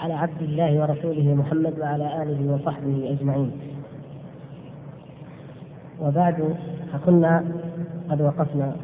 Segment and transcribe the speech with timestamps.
[0.00, 3.50] على عبد الله ورسوله محمد وعلى آله وصحبه أجمعين.
[6.02, 6.54] وبعد
[6.92, 7.44] فكنا
[8.10, 8.76] قد وقفنا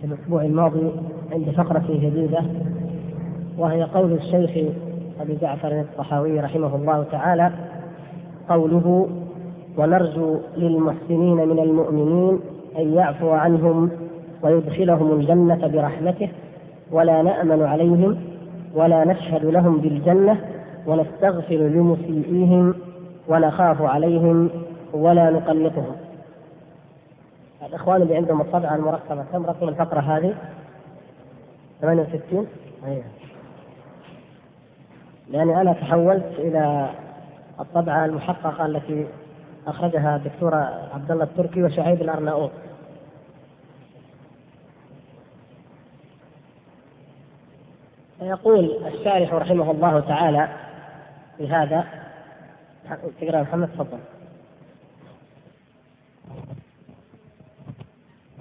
[0.00, 0.90] في الأسبوع الماضي
[1.32, 2.42] عند فقرة جديدة
[3.58, 4.72] وهي قول الشيخ
[5.20, 7.52] أبي جعفر الطحاوي رحمه الله تعالى
[8.48, 9.08] قوله
[9.76, 12.40] ونرجو للمحسنين من المؤمنين
[12.78, 13.90] أن يعفو عنهم
[14.42, 16.28] ويدخلهم الجنة برحمته
[16.92, 18.29] ولا نأمن عليهم
[18.74, 20.40] ولا نشهد لهم بالجنة
[20.86, 22.74] ونستغفر لمسيئيهم
[23.28, 24.50] ونخاف عليهم
[24.92, 25.96] ولا نقلقهم.
[27.66, 30.34] الإخوان اللي عندهم الطبعة المركبة كم رقم الفقرة هذه؟
[31.80, 32.46] 68
[32.86, 33.04] أيوه.
[35.30, 36.90] لأني أنا تحولت إلى
[37.60, 39.06] الطبعة المحققة التي
[39.66, 40.54] أخرجها الدكتور
[40.94, 42.50] عبد الله التركي وشعيب الأرناؤوط.
[48.22, 50.48] يقول الشارح رحمه الله تعالى
[51.36, 51.84] في هذا.
[53.20, 53.98] تقرأ محمد تفضل.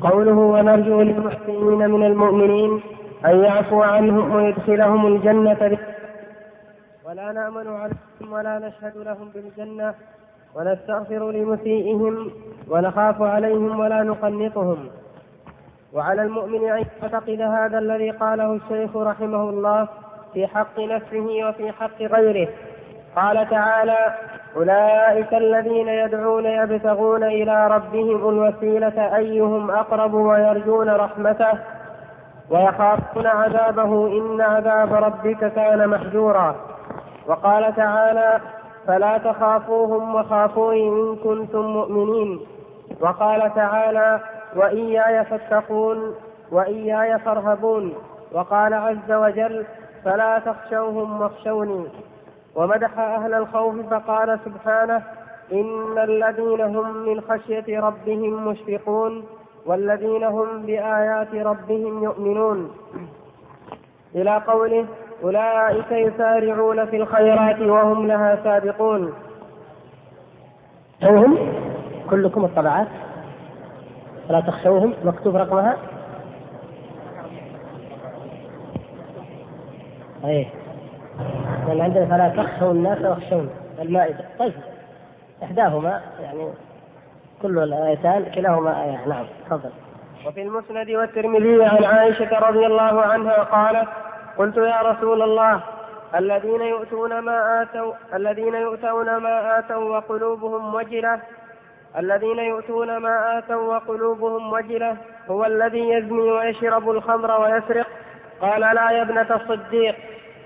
[0.01, 2.81] قوله ونرجو للمحسنين من المؤمنين
[3.25, 5.77] أن يعفو عنهم ويدخلهم الجنة
[7.05, 9.93] ولا نأمن عليهم ولا نشهد لهم بالجنة
[10.55, 12.31] ونستغفر لمسيئهم
[12.67, 14.89] ونخاف عليهم ولا نقنطهم.
[15.93, 19.87] وعلى المؤمن أن يعتقد هذا الذي قاله الشيخ رحمه الله
[20.33, 22.47] في حق نفسه وفي حق غيره.
[23.15, 23.97] قال تعالى
[24.55, 31.59] أولئك الذين يدعون يبتغون إلى ربهم الوسيلة أيهم أقرب ويرجون رحمته
[32.49, 36.55] ويخافون عذابه إن عذاب ربك كان محجورا.
[37.27, 38.39] وقال تعالى
[38.87, 42.39] فلا تخافوهم وخافوني إن كنتم مؤمنين.
[43.01, 44.19] وقال تعالى
[44.55, 46.15] وإياي فاتقون
[46.51, 47.93] وإياي فارهبون.
[48.31, 49.65] وقال عز وجل
[50.05, 51.85] فلا تخشوهم واخشوني.
[52.55, 55.03] ومدح أهل الخوف فقال سبحانه
[55.51, 59.25] إن الذين هم من خشية ربهم مشفقون
[59.65, 62.71] والذين هم بآيات ربهم يؤمنون.
[64.15, 64.85] إلى قوله
[65.23, 69.13] أولئك يسارعون في الخيرات وهم لها سابقون.
[71.03, 71.37] هم
[72.09, 72.87] كلكم الطبعات.
[74.29, 75.77] فلا تخشوهم مكتوب رقمها.
[80.25, 80.47] إيه
[81.67, 84.25] لأن عندنا فلا تخشوا الناس واخشون المائدة.
[84.39, 84.53] طيب.
[85.43, 86.47] إحداهما يعني
[87.41, 89.07] كل الآيتان كلاهما آية.
[89.07, 89.69] نعم تفضل.
[90.27, 93.89] وفي المسند والترمذي عن عائشة رضي الله عنها قالت
[94.37, 95.61] قلت يا رسول الله
[96.15, 101.19] الذين يؤتون ما آتوا الذين يؤتون ما آتوا وقلوبهم وجلة
[101.97, 104.97] الذين يؤتون ما آتوا وقلوبهم وجلة
[105.29, 107.87] هو الذي يزني ويشرب الخمر ويسرق.
[108.41, 109.95] قال لا يا ابنة الصديق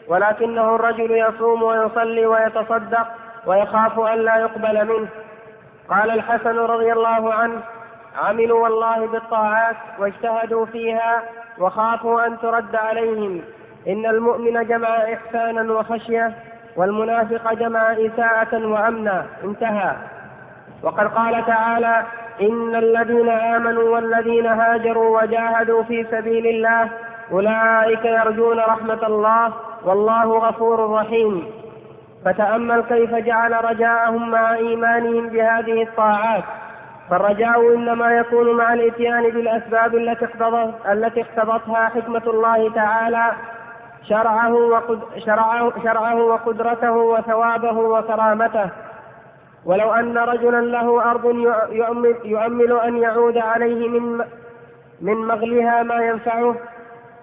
[0.08, 3.08] ولكنه الرجل يصوم ويصلي ويتصدق
[3.46, 5.08] ويخاف أن لا يقبل منه.
[5.90, 7.62] قال الحسن رضي الله عنه
[8.24, 11.24] عملوا والله بالطاعات واجتهدوا فيها
[11.60, 13.42] وخافوا أن ترد عليهم.
[13.88, 16.34] إن المؤمن جمع إحسانا وخشية
[16.76, 19.26] والمنافق جمع إساءة وأمنا.
[19.44, 19.96] انتهى.
[20.84, 22.04] وقد قال تعالى
[22.42, 26.90] إن الذين آمنوا والذين هاجروا وجاهدوا في سبيل الله
[27.32, 31.46] أولئك يرجون رحمة الله والله غفور رحيم.
[32.26, 36.44] فتأمل كيف جعل رجاءهم مع إيمانهم بهذه الطاعات.
[37.10, 43.32] فالرجاء إنما يكون مع الإتيان بالأسباب التي اقتضت التي اقتضتها حكمة الله تعالى
[44.04, 44.56] شرعه,
[45.84, 48.70] شرعه وقدرته وثوابه وكرامته.
[49.66, 51.26] ولو أن رجلا له أرض
[51.72, 54.26] يؤمل, يؤمل أن يعود عليه من
[55.02, 56.56] من مغلها ما ينفعه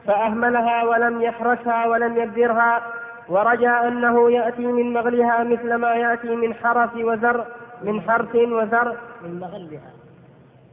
[0.07, 2.83] فأهملها ولم يحرسها ولم يبذرها
[3.29, 7.45] ورجى أنه يأتي من مغلها مثل ما يأتي من حرث وزر
[7.83, 8.97] من حرث وزر.
[9.23, 9.91] من مغلها.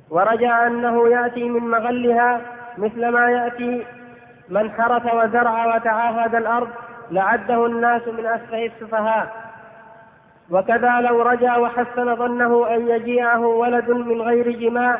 [0.10, 2.42] ورجى أنه يأتي من مغلها
[2.78, 3.86] مثل ما يأتي
[4.50, 6.70] من حرث وزرع وتعاهد الأرض
[7.12, 9.47] لعده الناس من أسفه السفهاء.
[10.52, 15.00] وكذا لو رجا وحسن ظنه أن يجيئه ولد من غير جماع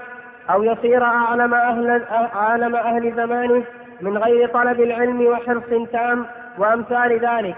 [0.50, 2.04] أو يصير أعلم أهل,
[2.36, 3.64] أعلم أهل زمانه
[4.02, 6.26] من غير طلب العلم وحرص تام
[6.58, 7.56] وأمثال ذلك.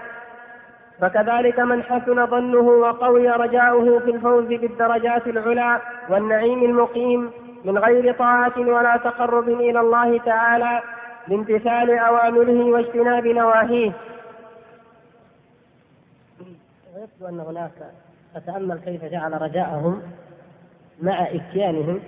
[1.00, 7.30] فكذلك من حسن ظنه وقوي رجاؤه في الفوز بالدرجات العلى والنعيم المقيم
[7.64, 10.80] من غير طاعة ولا تقرب إلى الله تعالى
[11.28, 13.92] بامتثال أوامره واجتناب نواهيه.
[17.00, 17.70] ويبدو أن هناك
[18.36, 20.02] أتأمل كيف جعل رجاءهم
[21.02, 22.00] مع إتيانهم.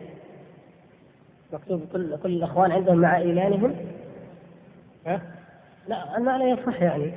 [1.52, 3.76] مكتوب كل كل الإخوان عندهم مع إيمانهم.
[5.06, 5.20] ها؟
[5.88, 7.12] لا المعنى يصح يعني.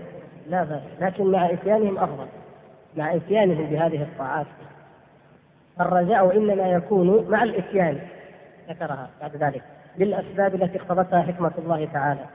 [0.47, 0.81] لا بأس.
[1.01, 2.27] لكن مع إتيانهم أفضل.
[2.97, 4.47] مع إتيانهم بهذه الطاعات.
[5.81, 7.99] الرجاء إنما يكون مع الإتيان
[8.69, 9.63] ذكرها بعد ذلك
[9.97, 12.25] بالأسباب التي اقتضتها حكمة الله تعالى.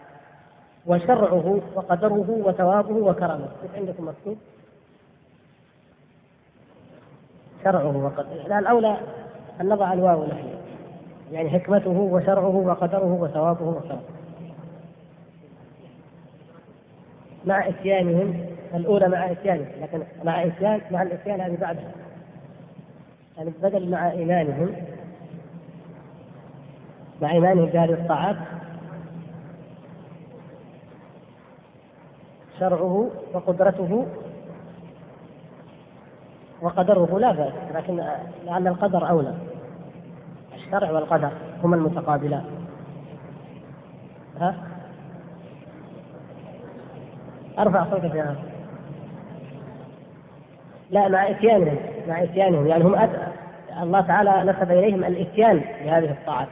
[0.86, 3.48] وشرعه وقدره وثوابه وكرمه.
[3.76, 4.38] عندكم مكتوب؟
[7.64, 8.96] شرعه وقدره الأولى
[9.60, 10.48] أن نضع الواو نحن.
[11.32, 14.00] يعني حكمته وشرعه وقدره وثوابه وكرمه
[17.44, 21.92] مع إتيانهم الأولى مع إتيانهم لكن مع اتيان مع الإتيان هذه بعدها.
[23.36, 24.72] يعني بدل مع إيمانهم
[27.22, 28.36] مع إيمانهم بهذه الطاعات
[32.60, 34.06] شرعه وقدرته
[36.62, 38.04] وقدره لا بأس لكن
[38.46, 39.34] لعل القدر أولى.
[40.54, 41.30] الشرع والقدر
[41.64, 42.44] هما المتقابلان.
[44.40, 44.54] ها؟
[47.58, 48.36] أرفع صوتك يا
[50.90, 51.76] لا مع إتيانهم
[52.08, 52.66] مع إتيانهم.
[52.66, 53.10] يعني هم أت...
[53.82, 56.48] الله تعالى نسب إليهم الإتيان بهذه الطاعات.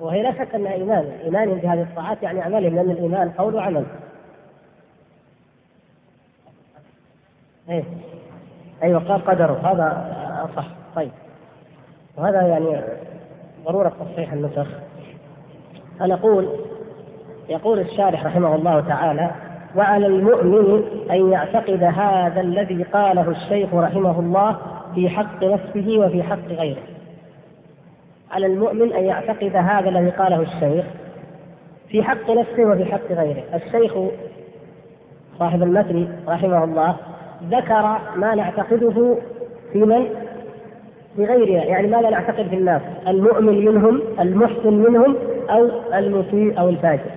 [0.00, 1.04] وهي لا شك أنها إيمان.
[1.24, 3.84] ايمانهم بهذه الطاعات يعني اعمالهم لأن الإيمان قول وعمل.
[7.68, 7.84] إيه؟
[8.82, 9.60] أيوه قال قدره.
[9.64, 10.66] هذا صح.
[10.96, 11.10] طيب.
[12.16, 12.80] وهذا يعني
[13.64, 14.66] ضرورة تصحيح النسخ.
[16.00, 16.48] فنقول
[17.48, 19.30] يقول الشارح رحمه الله تعالى
[19.76, 24.56] وعلى المؤمن أن يعتقد هذا الذي قاله الشيخ رحمه الله
[24.94, 26.82] في حق نفسه وفي حق غيره.
[28.30, 30.84] على المؤمن أن يعتقد هذا الذي قاله الشيخ
[31.88, 33.42] في حق نفسه وفي حق غيره.
[33.54, 33.94] الشيخ
[35.38, 36.96] صاحب المتن رحمه الله
[37.50, 39.16] ذكر ما نعتقده
[39.72, 40.06] في من؟
[41.16, 45.16] في غيرنا يعني ماذا نعتقد في الناس؟ المؤمن منهم المحسن منهم
[45.50, 47.10] أو المسيء أو الفاجر.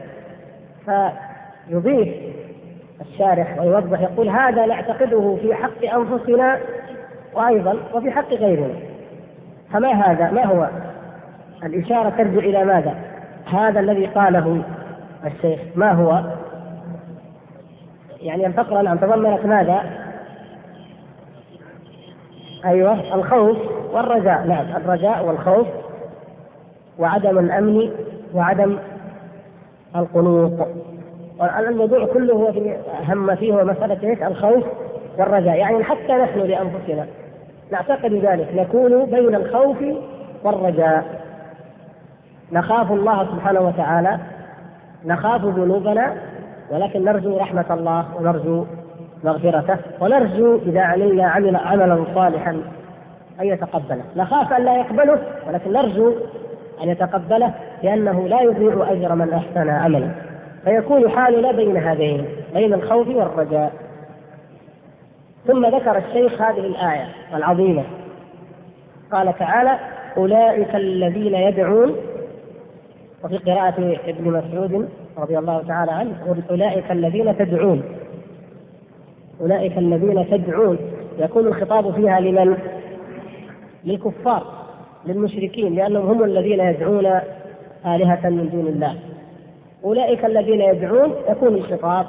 [0.85, 2.15] فيضيف
[3.01, 6.59] الشارح ويوضح يقول هذا نعتقده في حق أنفسنا
[7.33, 8.73] وأيضا وفي حق غيرنا.
[9.73, 10.69] فما هذا؟ ما هو؟
[11.63, 12.95] الإشارة ترجع إلى ماذا؟
[13.45, 14.61] هذا الذي قاله
[15.25, 16.23] الشيخ ما هو؟
[18.21, 20.04] يعني الفقره نعم تضمنت ماذا؟
[22.65, 23.57] أيوه الخوف
[23.93, 24.47] والرجاء.
[24.47, 25.67] نعم الرجاء والخوف
[26.99, 27.91] وعدم الأمن
[28.33, 28.77] وعدم
[29.95, 30.67] القنوط.
[31.59, 32.77] الموضوع كله هو في
[33.07, 34.63] هم فيه هو مسألة إيش؟ الخوف
[35.17, 37.05] والرجاء، يعني حتى نحن لأنفسنا
[37.71, 38.47] نعتقد ذلك.
[38.55, 39.77] نكون بين الخوف
[40.43, 41.25] والرجاء.
[42.51, 44.19] نخاف الله سبحانه وتعالى
[45.05, 46.13] نخاف ذنوبنا
[46.71, 48.65] ولكن نرجو رحمة الله ونرجو
[49.25, 52.51] مغفرته ونرجو إذا عملنا عمل عملا صالحا
[53.41, 54.03] أن يتقبله.
[54.15, 56.13] نخاف أن لا يقبله ولكن نرجو
[56.83, 60.11] أن يتقبله لأنه لا يضيع أجر من أحسن عملا
[60.65, 63.73] فيكون حالنا بين هذين بين الخوف والرجاء.
[65.47, 67.83] ثم ذكر الشيخ هذه الآية العظيمة.
[69.11, 69.79] قال تعالى
[70.17, 71.95] أولئك الذين يدعون
[73.23, 77.83] وفي قراءة ابن مسعود رضي الله تعالى عنه أولئك الذين تدعون.
[79.41, 80.77] أولئك الذين تدعون
[81.19, 82.57] يكون الخطاب فيها لمن؟
[83.85, 84.43] للكفار
[85.05, 87.05] للمشركين لأنهم هم الذين يدعون
[87.85, 88.95] آلهة من دون الله
[89.83, 92.05] أولئك الذين يدعون يكون الخطاب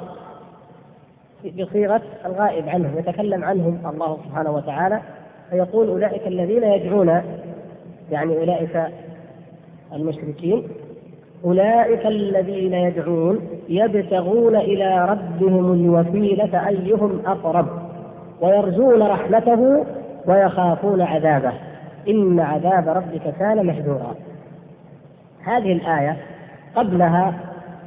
[1.59, 5.01] بصيغة الغائب عنهم يتكلم عنهم الله سبحانه وتعالى
[5.49, 7.21] فيقول أولئك الذين يدعون
[8.11, 8.83] يعني أولئك
[9.93, 10.67] المشركين
[11.45, 13.39] أولئك الذين يدعون
[13.69, 17.67] يبتغون إلى ربهم الوسيلة أيهم أقرب
[18.41, 19.85] ويرجون رحمته
[20.27, 21.53] ويخافون عذابه.
[22.07, 24.15] إن عذاب ربك كان محذورا.
[25.43, 26.17] هذه الآية
[26.75, 27.33] قبلها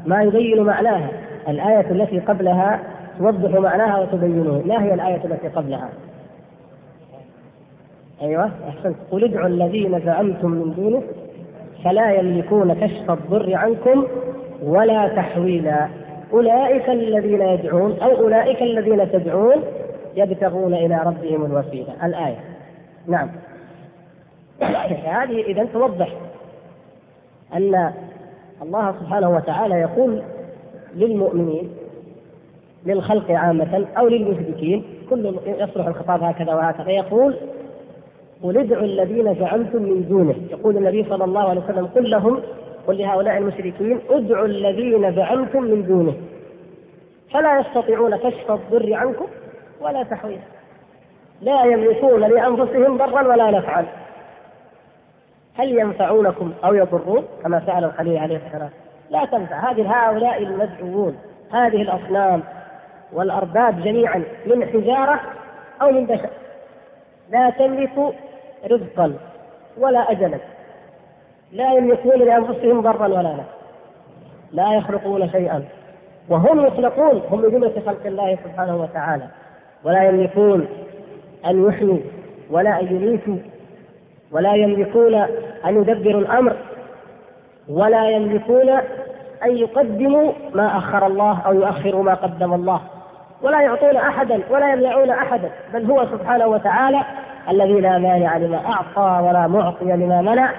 [0.07, 1.11] ما يبين معناها.
[1.49, 2.81] الآية التي قبلها
[3.19, 4.63] توضح معناها وتبينه.
[4.67, 5.89] ما هي الآية التي قبلها؟
[8.23, 8.97] أيوة أحسنت.
[9.11, 11.03] قل ادعوا الذين زعمتم من دونه
[11.85, 14.07] فلا يملكون كشف الضر عنكم
[14.63, 15.89] ولا تحويلا.
[16.33, 19.63] أولئك الذين يدعون أو أولئك الذين تدعون
[20.17, 22.07] يبتغون إلى ربهم الوسيلة.
[22.07, 22.39] الآية.
[23.07, 23.29] نعم.
[25.21, 26.09] هذه إذا توضح
[27.55, 27.93] أن
[28.63, 30.23] الله سبحانه وتعالى يقول
[30.95, 31.71] للمؤمنين
[32.87, 37.37] للخلق عامة أو للمشركين كل يصلح الخطاب هكذا وهكذا يقول
[38.43, 40.35] قل ادعوا الذين زعمتم من دونه.
[40.51, 42.43] يقول النبي صلى الله عليه وسلم قل لهم
[42.87, 46.15] قل لهؤلاء المشركين ادعوا الذين زعمتم من دونه.
[47.33, 49.27] فلا يستطيعون كشف الضر عنكم
[49.81, 50.43] ولا تحويله.
[51.41, 53.87] لا يملكون لأنفسهم ضرا ولا نفعا.
[55.55, 58.71] هل ينفعونكم أو يضرون؟ كما سأل الخليل عليه السلام
[59.11, 59.71] لا تنفع.
[59.71, 61.17] هذه هؤلاء المدعوون.
[61.53, 62.43] هذه الأصنام
[63.13, 65.21] والأرباب جميعا من حجارة
[65.83, 66.31] أو من بشر.
[67.31, 68.15] لا تملك
[68.71, 69.13] رزقا
[69.79, 70.39] ولا أجلا.
[71.53, 73.45] لا يملكون لأنفسهم ضرا ولا نفعا
[74.53, 75.65] لا يخلقون شيئا.
[76.29, 79.25] وهم يخلقون هم من جملة خلق الله سبحانه وتعالى.
[79.85, 80.67] ولا يملكون
[81.47, 81.99] أن يحيوا
[82.51, 83.37] ولا أن يميتوا.
[84.33, 85.15] ولا يملكون
[85.65, 86.57] أن يدبروا الأمر.
[87.69, 88.69] ولا يملكون
[89.45, 92.81] أن يقدموا ما أخر الله أو يؤخروا ما قدم الله.
[93.43, 95.51] ولا يعطون أحدا ولا يمنعون أحدا.
[95.75, 97.01] بل هو سبحانه وتعالى
[97.51, 100.53] الذي لا مانع لما أعطى ولا معطي لما منع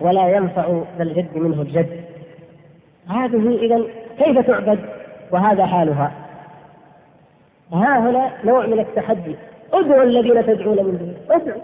[0.00, 2.00] ولا ينفع ذا الجد منه الجد.
[3.08, 3.82] هذه إذا
[4.18, 4.78] كيف تعبد؟
[5.32, 6.12] وهذا حالها.
[7.72, 9.36] ها هنا نوع من التحدي.
[9.72, 11.60] ادعوا الذين تدعون من دونه ادعوا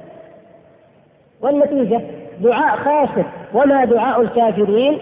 [1.40, 2.00] والنتيجة
[2.40, 3.24] دعاء خاسر.
[3.54, 4.98] وما دعاء الكافرين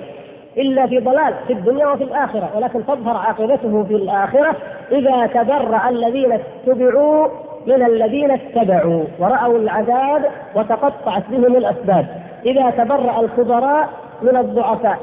[0.57, 2.51] إلا في ضلال في الدنيا وفي الآخرة.
[2.57, 4.57] ولكن تظهر عاقبته في الآخرة
[4.93, 7.29] إذا تبرأ الذين اتبعوا
[7.67, 12.07] من الذين اتبعوا ورأوا العذاب وتقطعت بهم الأسباب.
[12.47, 13.89] إذا تبرأ الكبراء
[14.23, 14.99] من الضعفاء.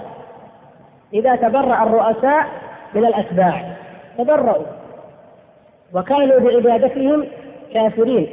[1.13, 2.45] إذا تبرأ الرؤساء
[2.93, 3.61] من الأتباع.
[4.17, 4.65] تبرأوا
[5.93, 7.25] وكانوا بعبادتهم
[7.73, 8.27] كافرين.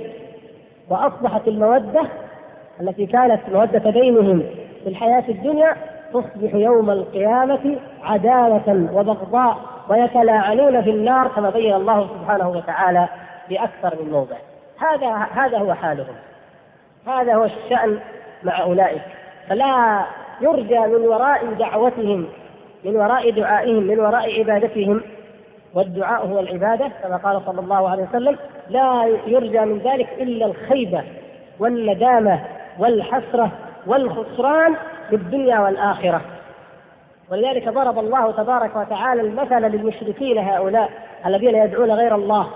[0.90, 2.02] وأصبحت المودة
[2.80, 4.42] التي كانت مودة بينهم
[4.84, 5.76] في الحياة الدنيا
[6.12, 9.56] تصبح يوم القيامة عداوة وبغضاء
[9.88, 13.08] ويتلاعنون في النار كما بين الله سبحانه وتعالى.
[13.50, 14.36] بأكثر من موضع.
[14.78, 16.14] هذا هذا هو حالهم.
[17.06, 17.98] هذا هو الشأن
[18.42, 19.02] مع أولئك.
[19.48, 20.04] فلا
[20.40, 22.26] يرجى من وراء دعوتهم
[22.84, 25.02] من وراء دعائهم من وراء عبادتهم.
[25.74, 28.38] والدعاء هو العبادة كما قال صلى الله عليه وسلم
[28.68, 31.02] لا يرجى من ذلك إلا الخيبة
[31.58, 32.40] والندامة
[32.78, 33.50] والحسرة
[33.86, 34.74] والخسران
[35.08, 36.20] في الدنيا والآخرة.
[37.30, 40.90] ولذلك ضرب الله تبارك وتعالى المثل للمشركين هؤلاء
[41.26, 42.46] الذين يدعون غير الله.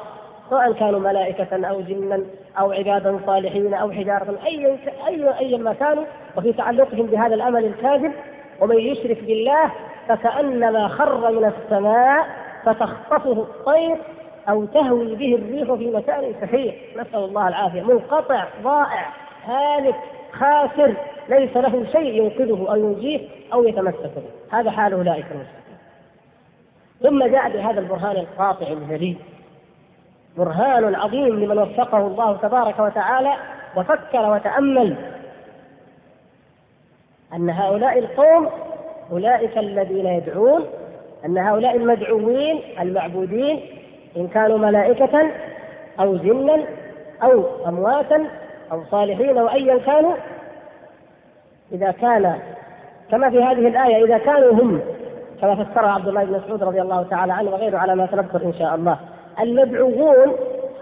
[0.50, 2.23] سواء كانوا ملائكة أو جنا
[2.59, 6.04] أو عبادا صالحين أو حجارة أي أي أي ما كانوا
[6.37, 8.12] وفي تعلقهم بهذا الأمل الكاذب
[8.61, 9.71] ومن يشرك بالله
[10.09, 12.26] فكأنما خر من السماء
[12.64, 13.97] فتخطفه الطير
[14.49, 16.75] أو تهوي به الريح في مكان سحيق.
[16.97, 17.83] نسأل الله العافية.
[17.83, 19.12] منقطع ضائع
[19.45, 19.95] هالك
[20.33, 20.95] خاسر
[21.28, 23.21] ليس له شيء ينقذه أو ينجيه
[23.52, 24.59] أو يتمسك به.
[24.59, 25.61] هذا حال أولئك المشركين
[27.02, 29.16] ثم جاء بهذا البرهان القاطع الجليل.
[30.38, 33.32] برهان عظيم لمن وفقه الله تبارك وتعالى
[33.76, 34.96] وفكر وتأمل
[37.34, 38.49] أن هؤلاء القوم
[39.12, 40.64] أولئك الذين يدعون
[41.25, 43.60] أن هؤلاء المدعوين المعبودين
[44.16, 45.30] إن كانوا ملائكة
[46.00, 46.64] أو جنا
[47.22, 48.26] أو أمواتا
[48.72, 50.14] أو صالحين أو أيا كانوا
[51.72, 52.38] إذا كان
[53.10, 54.80] كما في هذه الآية إذا كانوا هم
[55.40, 58.54] كما فسرها عبد الله بن مسعود رضي الله تعالى عنه وغيره على ما سنذكر إن
[58.54, 58.99] شاء الله.
[59.40, 60.32] المدعوون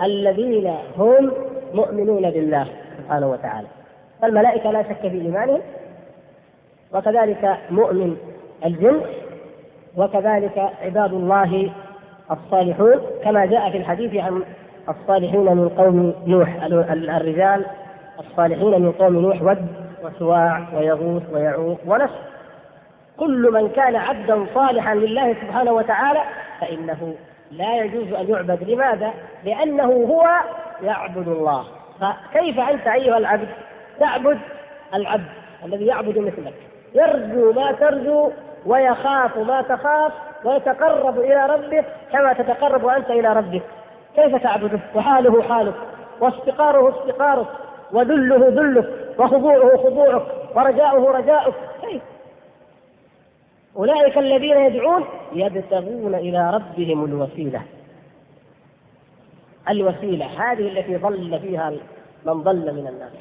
[0.03, 1.33] الذين هم
[1.75, 2.67] مؤمنون بالله
[2.99, 3.67] سبحانه وتعالى.
[4.23, 5.61] فالملائكة لا شك في إيمانهم
[6.95, 8.17] وكذلك مؤمن
[8.65, 9.01] الجن
[9.97, 11.71] وكذلك عباد الله
[12.31, 14.43] الصالحون كما جاء في الحديث عن
[14.89, 17.67] الصالحين من قوم نوح الرجال
[18.21, 19.67] الصالحين من قوم نوح ود
[20.05, 22.19] وسواع ويغوث ويعوق ونسر
[23.17, 26.21] كل من كان عبدا صالحا لله سبحانه وتعالى
[26.61, 27.15] فإنه
[27.51, 28.71] لا يجوز أن يعبد.
[28.71, 29.13] لماذا؟
[29.45, 30.27] لأنه هو
[30.83, 31.65] يعبد الله.
[32.01, 33.49] فكيف أنت أيها العبد
[34.01, 34.39] تعبد
[34.95, 35.29] العبد
[35.65, 36.55] الذي يعبد مثلك؟
[36.95, 38.31] يرجو ما ترجو
[38.67, 40.13] ويخاف ما تخاف
[40.45, 43.63] ويتقرب إلى ربه كما تتقرب أنت إلى ربك.
[44.17, 45.75] كيف تعبده؟ وحاله حالك
[46.21, 47.47] وافتقاره استقارك
[47.93, 48.89] وذله ذلك
[49.19, 50.23] وخضوعه خضوعك
[50.55, 51.55] ورجاؤه رجاؤك
[53.77, 57.63] أولئك الذين يدعون يبتغون إلى ربهم الوسيلة.
[59.69, 61.71] الوسيلة هذه التي ضل فيها
[62.27, 63.13] من ضل من الناس.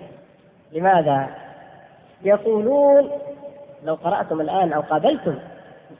[0.73, 1.29] لماذا؟
[2.23, 3.09] يقولون
[3.83, 5.35] لو قرأتم الآن أو قابلتم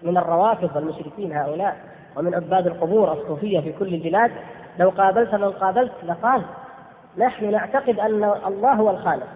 [0.02, 1.78] من الروافض والمشركين هؤلاء
[2.18, 4.32] ومن عباد القبور الصوفية في كل البلاد
[4.80, 6.42] لو قابلت من قابلت لقال
[7.18, 9.28] نحن نعتقد أن الله هو الخالق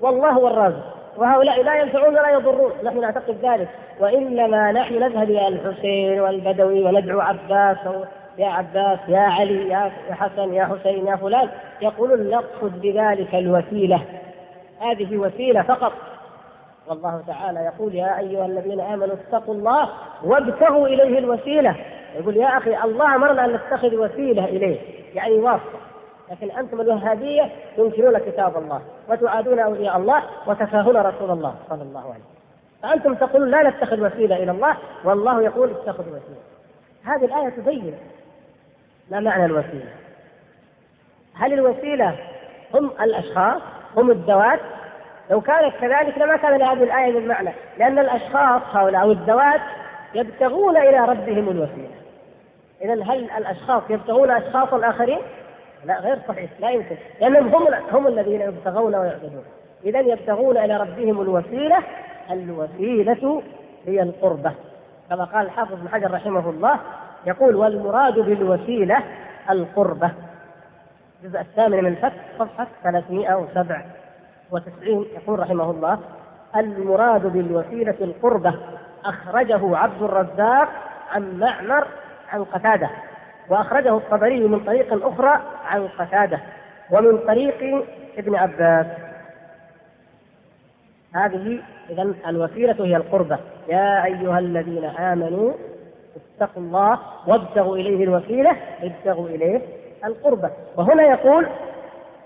[0.00, 1.01] والله هو الرازق.
[1.16, 2.72] وهؤلاء لا ينفعون ولا يضرون.
[2.84, 3.68] نحن نعتقد ذلك.
[4.00, 7.78] وإنما نحن نذهب إلى الحسين والبدوي وندعو عباس
[8.38, 11.48] يا عباس يا علي يا حسن يا حسين يا فلان.
[11.82, 14.00] يقولون نقصد بذلك الوسيلة.
[14.80, 15.92] هذه وسيلة فقط.
[16.88, 19.88] والله تعالى يقول يا أيها الذين آمنوا اتقوا الله
[20.24, 21.76] وابتغوا إليه الوسيلة.
[22.18, 24.78] يقول يا أخي الله أمرنا أن نتخذ وسيلة إليه.
[25.14, 25.91] يعني واسطة.
[26.32, 32.10] لكن أنتم الوهابية تنكرون كتاب الله وتعادون أولياء الله وتفاهون رسول الله صلى الله عليه
[32.10, 32.42] وسلم.
[32.82, 36.42] فأنتم تقولون لا نتخذ وسيلة إلى الله والله يقول اتخذوا وسيلة.
[37.04, 37.94] هذه الآية تبين
[39.10, 39.92] ما معنى الوسيلة.
[41.34, 42.18] هل الوسيلة
[42.74, 43.62] هم الأشخاص؟
[43.96, 44.60] هم الذوات؟
[45.30, 47.50] لو كانت كذلك لما كان لهذه الآية من معنى.
[47.78, 49.60] لأن الأشخاص هؤلاء أو الذوات
[50.14, 51.94] يبتغون إلى ربهم الوسيلة.
[52.82, 55.20] إذا هل الأشخاص يبتغون أشخاص الآخرين؟
[55.84, 56.96] لا غير صحيح لا يمكن.
[57.20, 59.44] لأنهم هم هم الذين يبتغون ويعبدون
[59.84, 61.78] إذا يبتغون إلى ربهم الوسيلة.
[62.30, 63.42] الوسيلة
[63.86, 64.52] هي القربة.
[65.10, 66.78] كما قال الحافظ بن حجر رحمه الله
[67.26, 68.98] يقول والمراد بالوسيلة
[69.50, 70.10] القربة.
[71.22, 75.98] الجزء الثامن من الفتح صفحة 397 يقول رحمه الله
[76.56, 78.54] المراد بالوسيلة القربة.
[79.04, 80.68] أخرجه عبد الرزاق
[81.12, 81.86] عن معمر
[82.32, 82.90] عن قتادة.
[83.48, 86.40] وأخرجه الطبري من طريق أخرى عن قتادة
[86.90, 87.86] ومن طريق
[88.18, 88.86] ابن عباس.
[91.14, 93.38] هذه إذا الوسيلة هي القربة.
[93.68, 95.52] يا أيها الذين آمنوا
[96.16, 99.60] اتقوا الله وابتغوا إليه الوسيلة ابتغوا إليه
[100.04, 100.50] القربة.
[100.76, 101.46] وهنا يقول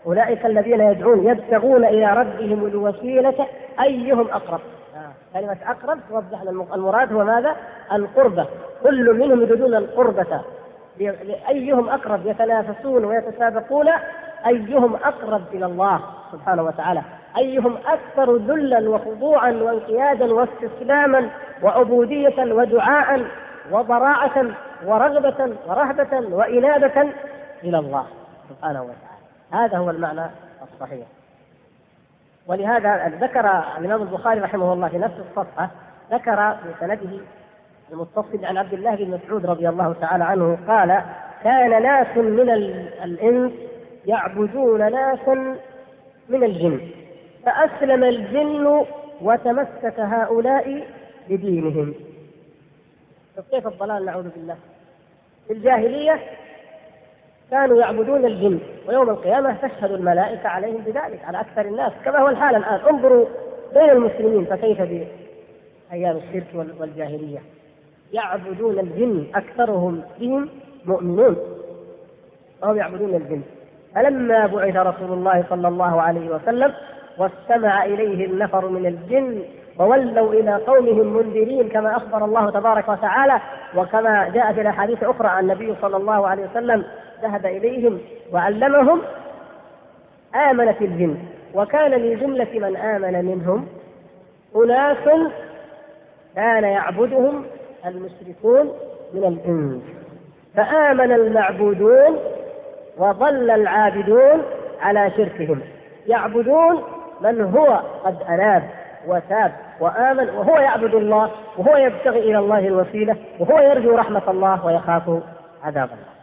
[0.06, 3.46] أولئك الذين يدعون يبتغون إلى ربهم الوسيلة
[3.80, 4.60] أيهم أقرب؟
[4.96, 5.38] آه.
[5.38, 6.40] كلمة أقرب توضح
[6.74, 7.56] المراد هو ماذا؟
[7.92, 8.46] القربة.
[8.82, 10.40] كل منهم يريدون القربة.
[11.48, 13.88] أيهم أقرب يتنافسون ويتسابقون
[14.46, 16.00] أيهم أقرب إلى الله
[16.32, 17.02] سبحانه وتعالى
[17.38, 21.30] أيهم أكثر ذلا وخضوعا وانقيادا واستسلاما
[21.62, 23.26] وعبودية ودعاء
[23.70, 24.46] وضراعة
[24.86, 27.12] ورغبة ورهبة وإنابة
[27.64, 28.06] إلى الله
[28.48, 29.16] سبحانه وتعالى.
[29.52, 30.30] هذا هو المعنى
[30.62, 31.06] الصحيح.
[32.46, 35.70] ولهذا ذكر الإمام البخاري رحمه الله في نفس الصفحة
[36.12, 37.18] ذكر في سنده
[37.92, 41.02] المتصل عن عبد الله بن مسعود رضي الله تعالى عنه قال
[41.44, 42.50] كان ناس من
[43.04, 43.52] الإنس
[44.06, 45.56] يعبدون ناسا
[46.28, 46.80] من الجن
[47.44, 48.84] فأسلم الجن
[49.22, 50.86] وتمسك هؤلاء
[51.28, 51.94] بدينهم.
[53.50, 54.56] كيف الضلال؟ نعوذ بالله.
[55.46, 56.20] في الجاهلية
[57.50, 62.56] كانوا يعبدون الجن ويوم القيامة تشهد الملائكة عليهم بذلك على أكثر الناس كما هو الحال
[62.56, 62.80] الآن.
[62.94, 63.26] انظروا
[63.74, 66.46] بين المسلمين فكيف بأيام الشرك
[66.80, 67.38] والجاهلية؟
[68.12, 70.48] يعبدون الجن أكثرهم بهم
[70.84, 71.36] مؤمنون
[72.62, 73.42] وهم يعبدون الجن.
[73.94, 76.72] فلما بعث رسول الله صلى الله عليه وسلم
[77.18, 79.42] واستمع إليه النفر من الجن
[79.78, 83.40] وولوا إلى قومهم منذرين كما أخبر الله تبارك وتعالى
[83.76, 86.84] وكما جاء في الأحاديث أخرى عن النبي صلى الله عليه وسلم
[87.22, 87.98] ذهب إليهم
[88.32, 89.02] وعلمهم
[90.34, 91.16] آمنت الجن.
[91.54, 93.66] وكان من جملة من آمن منهم
[94.56, 94.96] أناس
[96.34, 97.44] كان يعبدهم
[97.86, 98.72] المشركون
[99.14, 99.82] من الإنس.
[100.54, 102.18] فآمن المعبودون
[102.98, 104.42] وضل العابدون
[104.80, 105.60] على شركهم.
[106.06, 106.82] يعبدون
[107.20, 108.62] من هو قد أناب
[109.06, 115.22] وتاب وآمن وهو يعبد الله وهو يبتغي إلى الله الوسيلة وهو يرجو رحمة الله ويخاف
[115.64, 116.16] عذاب الله.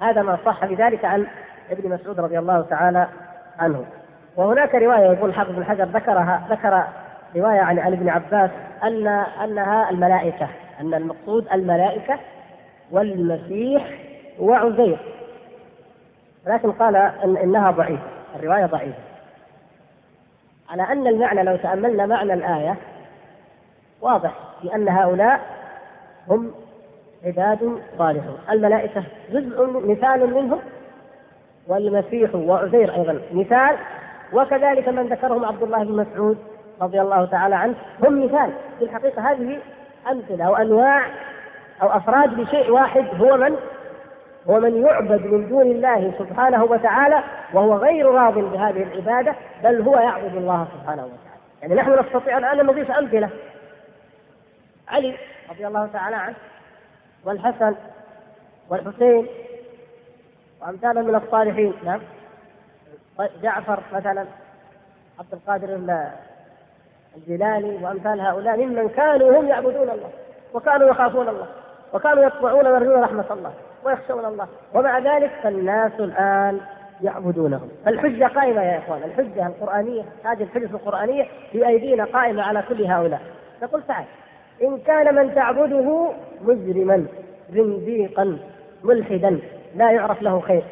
[0.00, 1.26] هذا ما صح بذلك عن
[1.70, 3.06] ابن مسعود رضي الله تعالى
[3.58, 3.84] عنه.
[4.36, 6.84] وهناك رواية يقول حافظ بن حجر ذكرها ذكر
[7.36, 8.50] رواية عن عن ابن عباس
[8.82, 9.06] أن
[9.44, 10.48] أنها الملائكة
[10.80, 12.18] أن المقصود الملائكة
[12.90, 13.84] والمسيح
[14.38, 14.98] وعزير.
[16.46, 18.02] لكن قال إن إنها ضعيفة
[18.36, 18.98] الرواية ضعيفة.
[20.70, 22.76] على أن المعنى لو تأملنا معنى الآية
[24.00, 24.32] واضح
[24.74, 25.40] أن هؤلاء
[26.28, 26.52] هم
[27.24, 28.38] عباد صالحون.
[28.50, 30.58] الملائكة جزء مثال منهم
[31.68, 33.76] والمسيح وعزير أيضا مثال
[34.32, 36.38] وكذلك من ذكرهم عبد الله بن مسعود
[36.80, 38.52] رضي الله تعالى عنه هم مثال.
[38.78, 39.58] في الحقيقة هذه
[40.10, 41.06] أمثلة أو أنواع
[41.82, 43.56] أو أفراد لشيء واحد هو من؟
[44.48, 49.94] هو من يعبد من دون الله سبحانه وتعالى وهو غير راض بهذه العبادة بل هو
[49.94, 51.40] يعبد الله سبحانه وتعالى.
[51.62, 53.30] يعني نحن نستطيع الآن أن نضيف أمثلة.
[54.88, 55.16] علي
[55.50, 56.34] رضي الله تعالى عنه
[57.24, 57.74] والحسن
[58.68, 59.26] والحسين
[60.62, 61.74] وأمثال من الصالحين.
[61.84, 62.00] نعم.
[63.42, 64.24] جعفر مثلا
[65.18, 65.74] عبد القادر
[67.16, 70.10] الجيلاني وأمثال هؤلاء ممن كانوا هم يعبدون الله
[70.54, 71.46] وكانوا يخافون الله
[71.94, 73.52] وكانوا يطمعون ويرجون رحمة الله
[73.84, 74.46] ويخشون الله.
[74.74, 76.60] ومع ذلك فالناس الآن
[77.02, 77.68] يعبدونهم.
[77.86, 79.02] الحجة قائمة يا إخوان.
[79.02, 83.20] الحجة القرآنية هذه الحجة القرآنية في أيدينا قائمة على كل هؤلاء.
[83.62, 84.04] نقول تعال
[84.62, 87.06] إن كان من تعبده مجرما
[87.50, 88.38] زنديقا
[88.84, 89.38] ملحدا
[89.76, 90.62] لا يعرف له خير.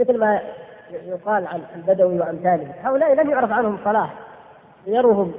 [0.00, 0.40] مثل ما
[1.06, 2.74] يقال عن البدوي وأمثاله.
[2.82, 4.14] هؤلاء لم يعرف عنهم صلاح.
[4.84, 5.32] سيرهم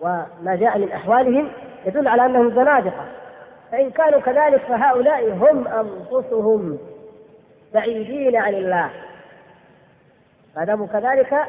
[0.00, 1.48] وما جاء من أحوالهم
[1.86, 3.04] يدل على أنهم زنادقة.
[3.72, 6.78] فإن كانوا كذلك فهؤلاء هم أنفسهم
[7.74, 8.90] بعيدين عن الله.
[10.56, 11.46] ما داموا كذلك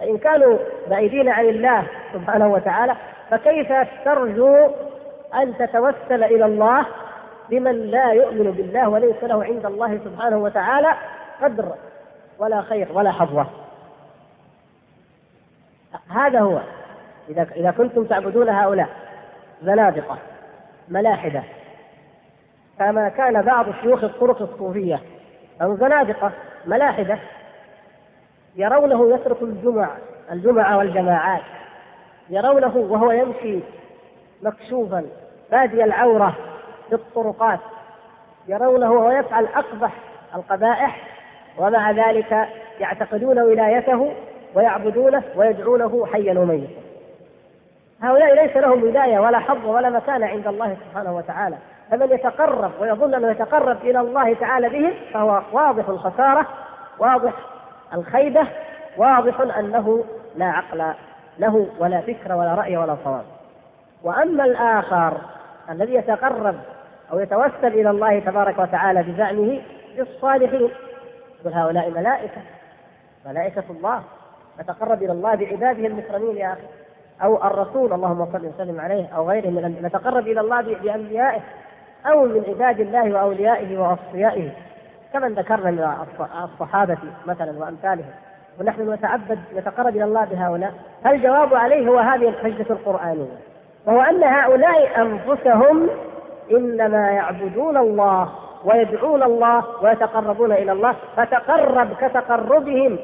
[0.00, 0.58] فإن كانوا
[0.90, 2.96] بعيدين عن الله سبحانه وتعالى
[3.30, 3.72] فكيف
[4.04, 4.70] ترجو
[5.34, 6.86] أن تتوسل إلى الله
[7.50, 10.94] بمن لا يؤمن بالله وليس له عند الله سبحانه وتعالى
[11.42, 11.72] قدر
[12.38, 13.46] ولا خير ولا حظوة؟
[16.08, 16.60] هذا هو.
[17.32, 18.88] إذا إذا كنتم تعبدون هؤلاء
[19.62, 20.18] زنادقة
[20.88, 21.42] ملاحدة.
[22.78, 25.00] كما كان بعض شيوخ الطرق الصوفية
[25.62, 26.32] أو زنادقة
[26.66, 27.18] ملاحدة
[28.56, 29.90] يرونه يترك الجمع
[30.32, 31.42] الجمعة والجماعات
[32.30, 33.58] يرونه وهو يمشي
[34.42, 35.04] مكشوفا
[35.50, 36.34] بادي العورة
[36.88, 37.60] في الطرقات
[38.48, 39.92] يرونه وهو يفعل أقبح
[40.34, 41.00] القبائح
[41.58, 42.48] ومع ذلك
[42.80, 44.12] يعتقدون ولايته
[44.54, 46.81] ويعبدونه ويدعونه حيا وميتا.
[48.02, 51.56] هؤلاء ليس لهم ولايه ولا حظ ولا مكانة عند الله سبحانه وتعالى.
[51.90, 56.46] فمن يتقرب ويظن أنه يتقرب إلى الله تعالى بهم فهو واضح الخسارة
[56.98, 57.32] واضح
[57.94, 58.46] الخيبة
[58.96, 60.04] واضح أنه
[60.36, 60.92] لا عقل
[61.38, 63.24] له ولا فكر ولا رأي ولا صواب.
[64.02, 65.16] وأما الآخر
[65.70, 66.56] الذي يتقرب
[67.12, 69.60] أو يتوسل إلى الله تبارك وتعالى بزعمه
[69.96, 70.70] بالصالحين
[71.40, 72.40] يقول هؤلاء ملائكة
[73.26, 74.02] ملائكة الله
[74.60, 76.81] نتقرب إلى الله بعباده المكرمين يا أخي.
[77.22, 81.40] أو الرسول اللهم صل وسلم عليه أو غيره من نتقرب إلى الله بأنبيائه
[82.06, 84.50] أو من عباد الله وأوليائه وأصفيائه.
[85.12, 85.88] كمن ذكرنا من
[86.44, 88.10] الصحابة مثلا وأمثالهم.
[88.60, 90.72] ونحن نتعبد نتقرب إلى الله بهؤلاء.
[91.04, 93.36] فالجواب عليه هو هذه الحجة القرآنية؟
[93.86, 95.88] وهو أن هؤلاء أنفسهم
[96.50, 98.28] إنما يعبدون الله
[98.64, 102.98] ويدعون الله ويتقربون إلى الله فتقرب كتقربهم.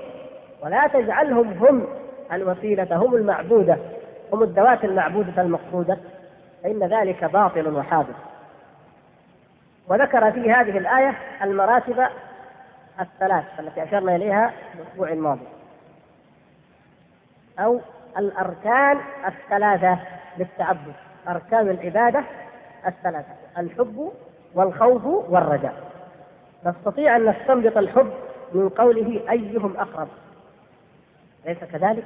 [0.65, 1.87] ولا تجعلهم هم
[2.33, 3.77] الوسيلة هم المعبودة.
[4.33, 5.99] هم الذوات المعبودة المقصودة
[6.63, 8.17] فإن ذلك باطل وحادث.
[9.89, 12.07] وذكر في هذه الآية المراتب
[13.01, 15.47] الثلاث التي أشرنا إليها الأسبوع الماضي.
[17.59, 17.81] أو
[18.19, 19.99] الأركان الثلاثة
[20.39, 20.93] للتعبد
[21.29, 22.25] أركان العبادة
[22.87, 24.13] الثلاثة الحب
[24.55, 25.75] والخوف والرجاء.
[26.67, 28.11] نستطيع أن نستنبط الحب
[28.53, 30.09] من قوله أيهم أقرب؟
[31.47, 32.05] ليس كذلك؟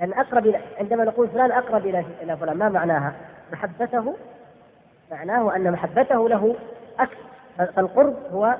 [0.00, 3.14] لأن أقرب إلى عندما نقول فلان أقرب إلى إلى فلان ما معناها؟
[3.52, 4.16] محبته
[5.10, 6.56] معناه أن محبته له
[6.98, 7.16] أكثر.
[7.58, 8.56] فالقرب هو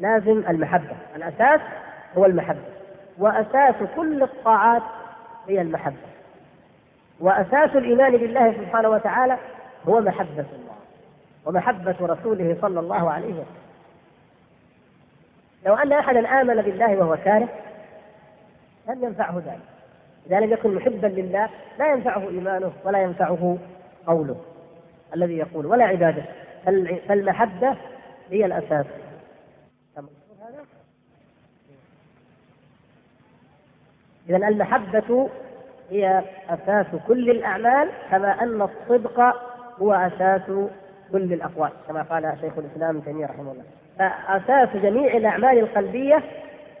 [0.00, 0.96] لازم المحبة.
[1.16, 1.60] الأساس
[2.18, 2.68] هو المحبة.
[3.18, 4.82] وأساس كل الطاعات
[5.48, 5.96] هي المحبة.
[7.20, 9.36] وأساس الإيمان بالله سبحانه وتعالى
[9.88, 10.76] هو محبة الله
[11.46, 13.60] ومحبة رسوله صلى الله عليه وسلم.
[15.66, 17.48] لو أن أحدا آمن بالله وهو كاره
[18.94, 19.60] لم ينفعه ذلك؟
[20.26, 21.48] إذا لم يكن محبا لله
[21.78, 23.58] لا ينفعه إيمانه ولا ينفعه
[24.06, 24.36] قوله
[25.14, 26.24] الذي يقول ولا عبادته
[27.08, 27.76] فالمحبة
[28.30, 28.86] هي الأساس.
[34.28, 35.28] إذا المحبة
[35.90, 39.20] هي أساس كل الأعمال كما أن الصدق
[39.82, 40.42] هو أساس
[41.12, 43.64] كل الأقوال كما قال شيخ الإسلام ابن تيمية رحمه الله.
[43.98, 46.22] فأساس جميع الأعمال القلبية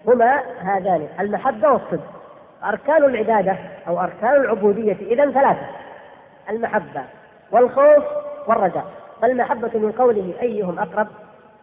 [0.06, 2.20] هما هذان المحبة والصدق.
[2.64, 3.56] أركان العبادة
[3.88, 5.66] أو أركان العبودية إذا ثلاثة.
[6.50, 7.04] المحبة
[7.50, 8.04] والخوف
[8.46, 8.84] والرجاء.
[9.22, 11.08] فالمحبة من قوله أيهم أقرب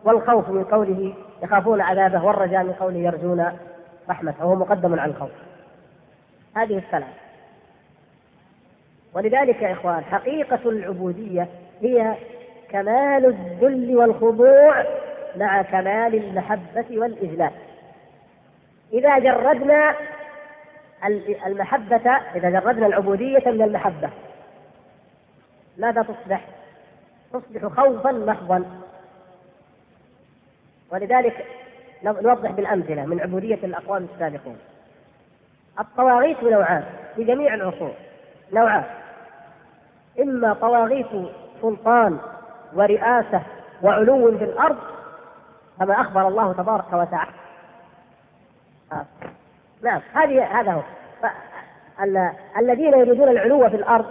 [0.04, 3.58] والخوف من قوله يخافون عذابه والرجاء من قوله يرجون
[4.10, 4.46] رحمته.
[4.46, 5.32] وهو مقدم عن الخوف.
[6.56, 7.28] هذه الثلاث.
[9.14, 11.48] ولذلك يا إخوان حقيقة العبودية
[11.82, 12.16] هي
[12.70, 14.84] كمال الذل والخضوع
[15.36, 17.52] مع كمال المحبة والإجلال
[18.94, 19.96] إذا جردنا
[21.46, 24.10] المحبة إذا جردنا العبودية من المحبة
[25.78, 26.46] ماذا تصبح؟
[27.34, 28.66] تصبح خوفا محضا
[30.92, 31.46] ولذلك
[32.04, 34.58] نوضح بالأمثلة من عبودية الأقوام السابقين
[35.80, 36.84] الطواغيت نوعان
[37.16, 37.94] في جميع العصور
[38.54, 38.84] نوعان
[40.20, 41.08] إما طواغيت
[41.62, 42.20] سلطان
[42.74, 43.42] ورئاسة
[43.84, 44.78] وعلو في الأرض
[45.80, 47.32] كما أخبر الله تبارك وتعالى.
[49.84, 50.02] نعم.
[50.14, 50.82] هذه هذا هو.
[52.60, 54.06] الذين يريدون العلو في الأرض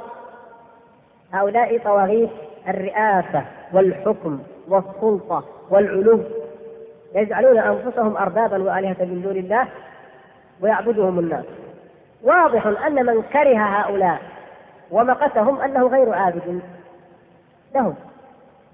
[1.32, 2.30] هؤلاء طواغيت
[2.68, 6.20] الرئاسة والحكم والسلطة والعلو.
[7.14, 9.68] يجعلون أنفسهم اربابا وآلهة من دون الله
[10.60, 11.44] ويعبدهم الناس.
[12.22, 14.20] واضح أن من كره هؤلاء
[14.90, 16.60] ومقتهم أنه غير عابد
[17.74, 17.94] لهم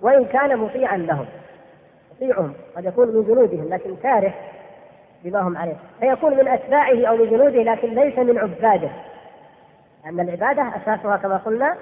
[0.03, 1.27] وإن كان مطيعا لهم
[2.17, 4.35] يطيعهم قد يكون من جنودهم لكن كاره
[5.25, 5.77] بما هم عليه.
[6.01, 8.91] فيكون من أتباعه أو من جنوده لكن ليس من عباده.
[10.07, 11.77] أن العبادة أساسها كما قلنا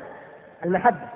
[0.64, 1.08] المحبة.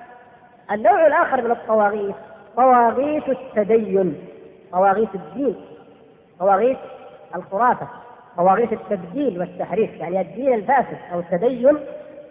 [0.71, 2.15] النوع الآخر من الطواغيت
[2.55, 4.27] طواغيت التدين
[4.71, 5.55] طواغيت الدين
[6.39, 6.77] طواغيت
[7.35, 7.87] الخرافة
[8.37, 11.77] طواغيت التبديل والتحريف يعني الدين الفاسد أو التدين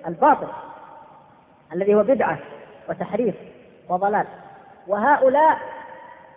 [0.07, 0.49] الباطل
[1.73, 2.39] الذي هو بدعة
[2.89, 3.35] وتحريف
[3.89, 4.27] وضلال.
[4.87, 5.59] وهؤلاء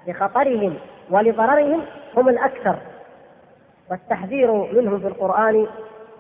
[0.07, 0.77] لخطرهم
[1.09, 1.85] ولضررهم
[2.17, 2.77] هم الأكثر.
[3.91, 5.67] والتحذير منهم في القرآن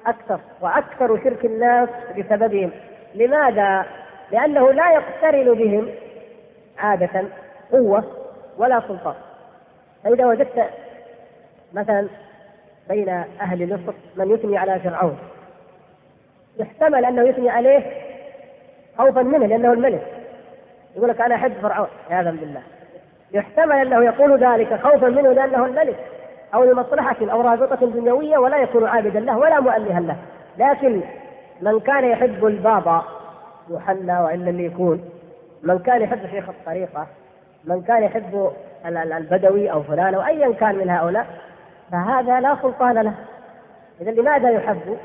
[0.05, 2.71] أكثر وأكثر شرك الناس بسببهم.
[3.15, 3.85] لماذا؟
[4.31, 5.89] لأنه لا يقترن بهم
[6.77, 7.23] عادة
[7.71, 8.03] قوة
[8.57, 9.15] ولا سلطان.
[10.03, 10.69] فإذا وجدت
[11.73, 12.07] مثلا
[12.89, 13.09] بين
[13.41, 15.17] أهل مصر من يثني على فرعون
[16.59, 17.91] يحتمل أنه يثني عليه
[18.97, 20.07] خوفا منه لأنه الملك.
[20.95, 22.61] يقول لك أنا أحب فرعون عياذا بالله.
[23.31, 25.97] يحتمل أنه يقول ذلك خوفا منه لأنه الملك.
[26.53, 30.15] أو لمصلحة أو رابطة دنيوية ولا يكون عابدا له ولا مؤلها له.
[30.57, 31.01] لكن
[31.61, 33.03] من كان يحب البابا
[33.69, 35.09] يوحنا وإلا اللي يكون
[35.63, 37.07] من كان يحب شيخ الطريقة
[37.65, 38.51] من كان يحب
[38.85, 41.27] البدوي أو فلان أو أيا كان من هؤلاء
[41.91, 43.13] فهذا لا سلطان له.
[44.01, 44.97] إذا لماذا يحب؟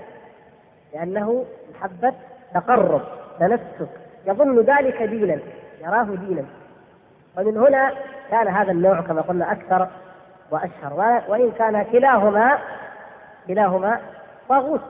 [0.94, 2.14] لأنه محبة
[2.54, 3.02] تقرب
[3.40, 3.88] تنسك
[4.26, 5.38] يظن ذلك دينا
[5.84, 6.44] يراه دينا.
[7.38, 7.92] ومن هنا
[8.30, 9.88] كان هذا النوع كما قلنا أكثر
[10.50, 11.22] وأشهر.
[11.28, 12.58] وإن كان كلاهما
[13.46, 14.00] كلاهما
[14.48, 14.80] طاغوت.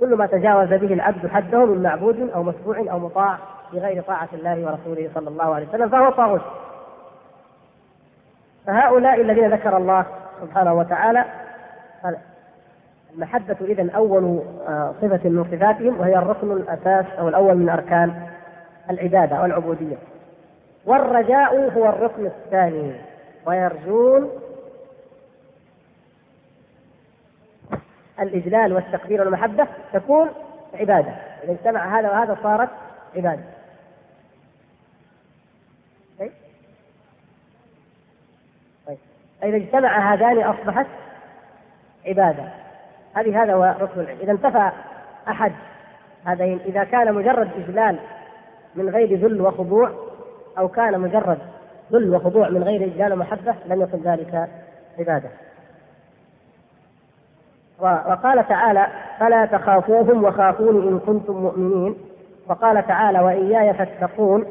[0.00, 3.38] كل ما تجاوز به العبد حده من معبود أو متبوع أو مطاع
[3.72, 6.42] بغير طاعة الله ورسوله صلى الله عليه وسلم فهو طاغوت.
[8.66, 10.06] فهؤلاء الذين ذكر الله
[10.42, 11.24] سبحانه وتعالى
[13.14, 18.26] المحبة إذا أول آه، صفة من صفاتهم وهي الركن الأساس أو الأول من أركان
[18.90, 19.96] العبادة والعبودية.
[20.86, 22.92] والرجاء هو الركن الثاني
[23.46, 24.30] ويرجون
[28.20, 30.30] الإجلال والتقدير والمحبة تكون
[30.74, 31.14] عبادة.
[31.44, 32.68] إذا اجتمع هذا وهذا صارت
[33.16, 33.42] عبادة.
[36.18, 36.32] طيب,
[38.86, 39.54] طيب.
[39.54, 40.86] اجتمع هذان أصبحت
[42.06, 42.48] عبادة.
[43.14, 44.18] هذه هذا هو ركن العلم.
[44.20, 44.70] إذا انتفى
[45.28, 45.52] أحد
[46.24, 47.98] هذين إذا كان مجرد إجلال
[48.74, 49.90] من غير ذل وخضوع
[50.58, 51.38] أو كان مجرد
[51.92, 54.48] ذل وخضوع من غير إجلال ومحبة لم يكن ذلك
[54.98, 55.28] عبادة.
[57.80, 58.86] وقال تعالى
[59.20, 61.96] فلا تخافوهم وخافوني إن كنتم مؤمنين.
[62.48, 64.44] وقال تعالى وإياي فاتقون.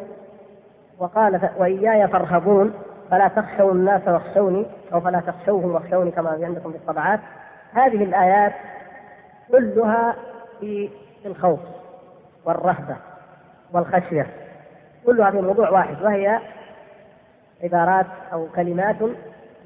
[1.00, 2.74] وقال وإياي فارهبون.
[3.12, 7.20] فلا تخشوا الناس واخشوني أو فلا تخشوهم واخشوني كما عندكم في الطبعات.
[7.74, 8.54] هذه الآيات
[9.52, 10.16] كلها
[10.60, 10.90] في
[11.26, 11.60] الخوف
[12.46, 12.96] والرهبة
[13.74, 14.28] والخشية.
[15.06, 16.40] كلها في موضوع واحد وهي
[17.64, 18.96] عبارات أو كلمات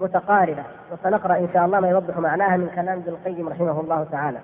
[0.02, 0.64] متقاربة.
[0.92, 4.38] وسنقرأ إن شاء الله ما يوضح معناها من كلام ابن القيم رحمه الله تعالى.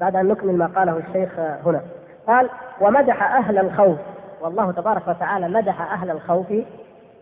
[0.00, 1.80] بعد أن نكمل ما قاله الشيخ هنا.
[2.26, 3.98] قال ومدح أهل الخوف.
[4.42, 6.46] والله تبارك وتعالى مدح أهل الخوف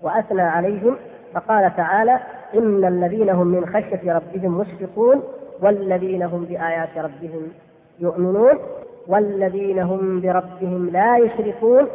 [0.03, 0.97] وأثنى عليهم
[1.35, 2.21] فقال تعالى
[2.55, 5.23] إن الذين هم من خشية ربهم مشفقون
[5.63, 7.53] والذين هم بآيات ربهم
[8.01, 8.59] يؤمنون
[9.07, 11.87] والذين هم بربهم لا يشركون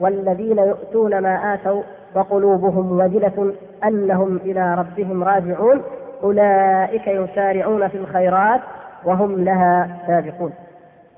[0.00, 1.82] والذين يؤتون ما آتوا
[2.14, 5.82] وقلوبهم وجلة أنهم إلى ربهم راجعون.
[6.22, 8.60] أولئك يسارعون في الخيرات
[9.04, 10.52] وهم لها سابقون.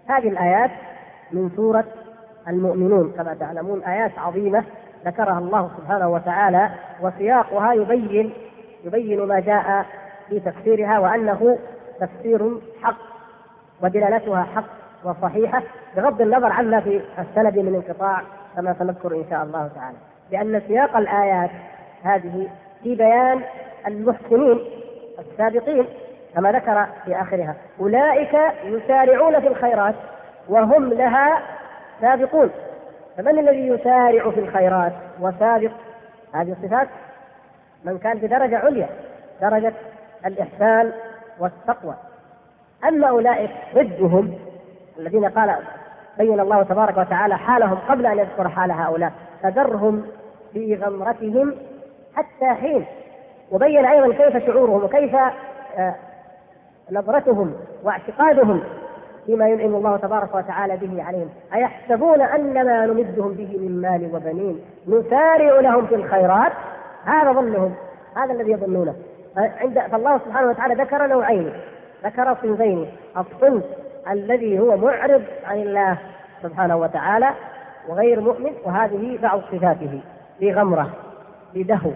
[0.09, 0.71] هذه الآيات
[1.33, 1.85] من سورة
[2.49, 3.13] المؤمنون.
[3.17, 4.65] كما تعلمون آيات عظيمة
[5.07, 6.71] ذكرها الله سبحانه وتعالى
[7.03, 8.33] وسياقها يبين
[8.85, 9.87] يبين ما جاء
[10.29, 11.59] في تفسيرها وأنه
[12.01, 12.97] تفسير حق
[13.83, 14.65] ودلالتها حق
[15.05, 15.63] وصحيحة
[15.97, 18.23] بغض النظر عما في السند من انقطاع
[18.57, 19.97] كما سنذكر إن شاء الله تعالى.
[20.31, 21.51] لأن سياق الآيات
[22.03, 22.49] هذه
[22.83, 23.41] في بيان
[23.87, 24.61] المحسنين
[25.19, 25.87] السابقين
[26.35, 27.55] كما ذكر في آخرها.
[27.81, 29.95] أولئك يسارعون في الخيرات
[30.49, 31.43] وهم لها
[32.01, 32.51] سابقون.
[33.17, 35.71] فمن الذي يسارع في الخيرات وسابق
[36.35, 36.89] هذه الصفات؟
[37.85, 38.89] من كان في درجة عليا
[39.41, 39.73] درجة
[40.27, 40.93] الإحسان
[41.39, 41.95] والتقوى.
[42.89, 44.39] أما أولئك ضدهم
[44.99, 45.57] الذين قال
[46.19, 49.13] بين الله تبارك وتعالى حالهم قبل أن يذكر حال هؤلاء.
[49.43, 50.03] فذرهم
[50.53, 51.55] في غمرتهم
[52.15, 52.85] حتى حين.
[53.53, 55.15] وبين أيضا كيف شعورهم وكيف
[55.79, 55.95] آه،
[56.93, 58.63] نظرتهم واعتقادهم
[59.27, 61.29] فيما ينعم الله تبارك وتعالى به عليهم.
[61.55, 66.53] أيحسبون أن ما نمدهم به من مال وبنين؟ نسارع لهم في الخيرات.
[67.05, 67.75] هذا ظنهم
[68.17, 68.95] هذا الذي يظنونه.
[69.37, 71.53] عند فالله سبحانه وتعالى ذكر نوعين.
[72.05, 72.87] ذكر صنفين.
[73.17, 73.65] الصنف
[74.11, 75.99] الذي هو معرض عن الله
[76.43, 77.31] سبحانه وتعالى
[77.89, 80.01] وغير مؤمن وهذه بعض صفاته
[80.39, 80.91] في غمرة
[81.53, 81.91] في دهو.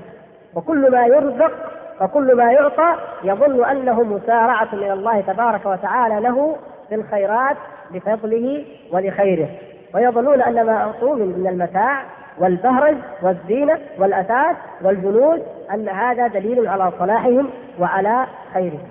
[0.55, 1.53] وكل ما يرزق
[2.01, 6.57] وكل ما يعطى يظن أنه مسارعة من الله تبارك وتعالى له
[6.89, 7.57] في الخيرات
[7.91, 9.49] لفضله ولخيره.
[9.95, 12.03] ويظنون أن ما اعطوا من المتاع
[12.39, 15.43] والبهرج والزينة والأثاث والجنود
[15.75, 18.89] أن هذا دليل على صلاحهم وعلى خيرهم.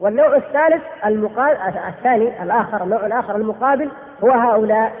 [0.00, 1.56] والنوع الثالث المقابل
[1.88, 3.90] الثاني الآخر النوع الآخر المقابل
[4.24, 4.92] هو هؤلاء.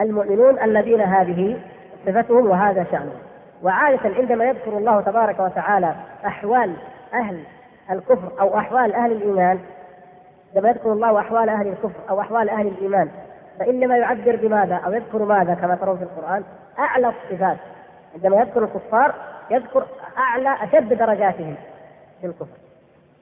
[0.00, 1.60] المؤمنون الذين هذه
[2.06, 3.20] صفتهم وهذا شأنهم.
[3.62, 5.94] وعادة عندما يذكر الله تبارك وتعالى
[6.26, 6.76] أحوال
[7.14, 7.44] أهل
[7.90, 9.58] الكفر أو أحوال أهل الإيمان
[10.54, 13.08] عندما يذكر الله أحوال أهل الكفر أو أحوال أهل الإيمان
[13.58, 16.44] فإنما يعبر بماذا أو يذكر ماذا كما ترون في القرآن؟
[16.78, 17.56] أعلى الصفات.
[18.14, 19.14] عندما يذكر الكفار
[19.50, 19.86] يذكر
[20.18, 21.54] أعلى أشد درجاتهم
[22.20, 22.56] في الكفر.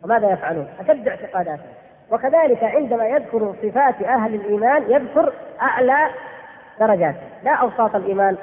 [0.05, 1.73] وماذا يفعلون؟ أشد اعتقاداتهم.
[2.11, 6.09] وكذلك عندما يذكر صفات أهل الإيمان يذكر أعلى
[6.81, 7.15] درجات.
[7.45, 8.37] لا أوساط الإيمان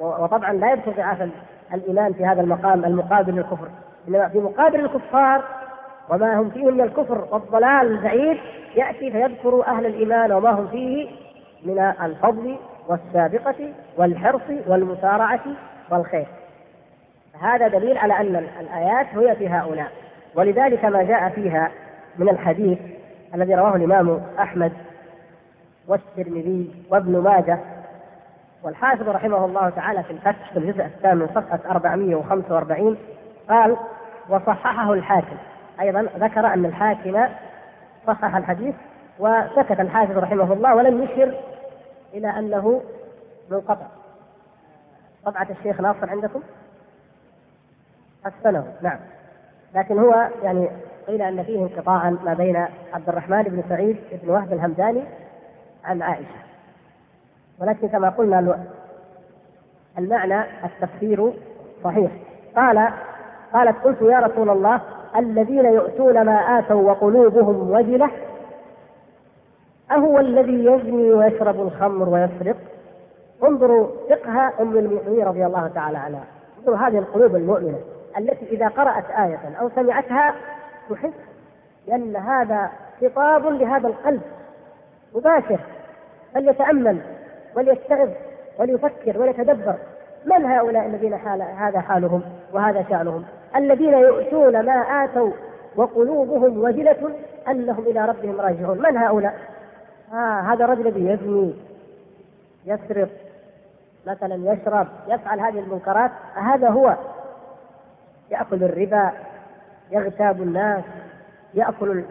[0.00, 1.28] وطبعا لا يذكر ضعاف
[1.74, 3.68] الإيمان في هذا المقام المقابل للكفر.
[4.08, 5.42] إنما في مقابل الكفار
[6.08, 8.38] وما هم فيه من الكفر والضلال البعيد
[8.76, 11.08] يأتي فيذكر أهل الإيمان وما هم فيه
[11.64, 12.56] من الفضل
[12.88, 15.40] والسابقة والحرص والمسارعة
[15.90, 16.26] والخير.
[17.40, 19.92] هذا دليل على أن الآيات هي في هؤلاء.
[20.34, 21.70] ولذلك ما جاء فيها
[22.18, 22.78] من الحديث
[23.34, 24.72] الذي رواه الإمام أحمد
[25.88, 27.58] والترمذي وابن ماجه
[28.62, 32.96] والحافظ رحمه الله تعالى في الفتح في الجزء الثامن صفحة 445
[33.48, 33.76] قال
[34.28, 35.36] وصححه الحاكم.
[35.80, 37.26] أيضا ذكر أن الحاكم
[38.06, 38.74] صحح الحديث
[39.18, 41.34] وسكت الحافظ رحمه الله ولم يشر
[42.14, 42.82] إلى أنه
[43.50, 43.86] منقطع.
[45.24, 46.42] طبعة الشيخ ناصر عندكم؟
[48.24, 48.98] حسنه نعم.
[49.74, 50.68] لكن هو يعني
[51.06, 52.56] قيل أن فيه انقطاعا ما بين
[52.94, 55.02] عبد الرحمن بن سعيد بن وهب الهمداني
[55.86, 56.46] عن عائشة.
[57.60, 58.58] ولكن كما قلنا
[59.98, 61.32] المعنى التفسير
[61.84, 62.10] صحيح.
[62.56, 62.88] قال
[63.52, 64.80] قالت قلت يا رسول الله
[65.16, 68.10] الذين يؤتون ما آتوا وقلوبهم وجلة
[69.90, 72.56] أهو الذي يزني ويشرب الخمر ويسرق؟
[73.44, 76.24] انظروا فقه أم المؤمنين رضي الله تعالى عنها.
[76.58, 77.78] انظروا هذه القلوب المؤمنة
[78.18, 80.34] التي إذا قرأت آية أو سمعتها
[80.90, 81.12] تحس
[81.86, 82.70] لأن هذا
[83.00, 84.22] خطاب لهذا القلب
[85.14, 85.60] مباشر.
[86.36, 86.98] فليتأمل
[87.54, 88.08] وليتعظ
[88.58, 89.74] وليفكر وليتدبر.
[90.24, 92.22] من هؤلاء الذين حال هذا حالهم
[92.52, 93.24] وهذا شأنهم؟
[93.56, 95.30] الذين يؤتون ما آتوا
[95.76, 97.10] وقلوبهم وجلة
[97.48, 98.78] أنهم إلى ربهم راجعون.
[98.78, 99.34] من هؤلاء؟
[100.12, 101.54] آه هذا الرجل الذي يزني
[102.66, 103.08] يسرق
[104.06, 106.96] مثلا يشرب يفعل هذه المنكرات هذا هو.
[108.30, 109.10] يأكل الربا
[109.90, 110.84] يغتاب الناس
[111.54, 112.04] يأكل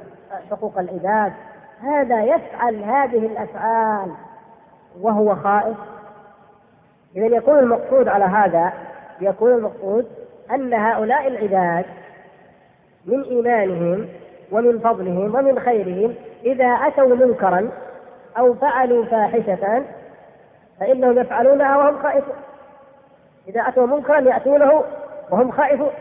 [0.51, 1.33] حقوق العباد
[1.81, 4.11] هذا يفعل هذه الأفعال
[5.01, 5.77] وهو خائف.
[7.15, 8.73] إذا يكون المقصود على هذا
[9.21, 10.07] يكون المقصود
[10.51, 11.85] أن هؤلاء العباد
[13.05, 14.07] من إيمانهم
[14.51, 17.69] ومن فضلهم ومن خيرهم إذا أتوا منكرا
[18.37, 19.83] أو فعلوا فاحشة
[20.79, 22.35] فإنهم يفعلونها وهم خائفون.
[23.47, 24.83] إذا أتوا منكرا يأتونه
[25.31, 25.91] وهم خائفون.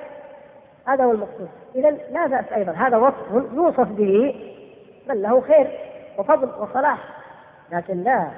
[0.89, 1.49] هذا هو المقصود.
[1.75, 2.73] إذا لا بأس أيضا.
[2.73, 4.35] هذا وصف يوصف به
[5.09, 5.71] بل له خير
[6.19, 6.99] وفضل وصلاح.
[7.73, 8.29] لكن لا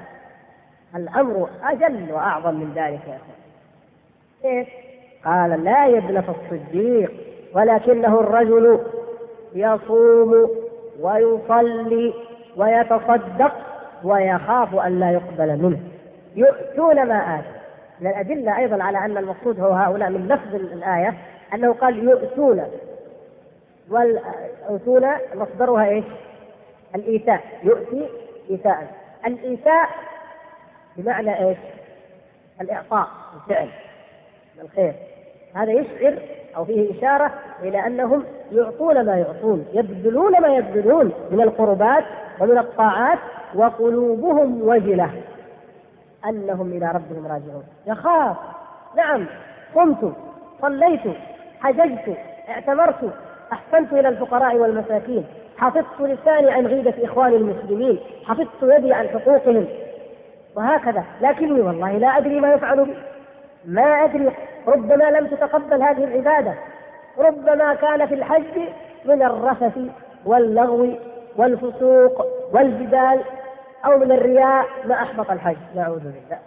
[0.95, 3.37] الأمر أجل وأعظم من ذلك يا أخي
[4.41, 4.67] كيف؟
[5.25, 7.11] قال لا ابنة الصديق
[7.53, 8.79] ولكنه الرجل
[9.53, 10.49] يصوم
[10.99, 12.13] ويصلي
[12.57, 13.53] ويتصدق
[14.03, 15.79] ويخاف أن لا يقبل منه.
[16.35, 17.57] يؤتون ما آتوا.
[18.01, 21.13] من الأدلة أيضا على أن المقصود هو هؤلاء من لفظ الآية
[21.53, 22.63] أنه قال يؤتون.
[23.89, 26.05] والأوتون مصدرها إيش؟
[26.95, 28.07] الإيتاء يؤتي
[28.49, 28.87] إيتاء
[29.25, 29.89] الإيتاء
[30.97, 31.57] بمعنى إيش؟
[32.61, 33.69] الإعطاء الفعل
[34.61, 34.93] الخير.
[35.53, 36.19] هذا يشعر
[36.55, 42.03] أو فيه إشارة إلى أنهم يعطون ما يعطون يبذلون ما يبذلون من القربات
[42.39, 43.19] ومن الطاعات
[43.55, 45.11] وقلوبهم وجلة.
[46.25, 47.63] أنهم إلى ربهم راجعون.
[47.87, 48.37] يخاف.
[48.95, 49.25] نعم
[49.75, 50.13] قمت
[50.61, 51.01] صليت
[51.61, 52.17] حججت
[52.49, 53.13] اعتمرت
[53.53, 55.25] أحسنت إلى الفقراء والمساكين.
[55.57, 59.67] حفظت لساني عن غيبة إخواني المسلمين حفظت يدي عن حقوقهم.
[60.55, 62.93] وهكذا لكني والله لا أدري ما يفعل بي.
[63.65, 64.31] ما أدري
[64.67, 66.53] ربما لم تتقبل هذه العبادة.
[67.17, 68.59] ربما كان في الحج
[69.05, 69.79] من الرفث
[70.25, 70.87] واللغو
[71.37, 73.21] والفسوق والجدال
[73.85, 75.57] أو من الرياء ما أحبط الحج.
[75.75, 76.39] نعوذ بالله.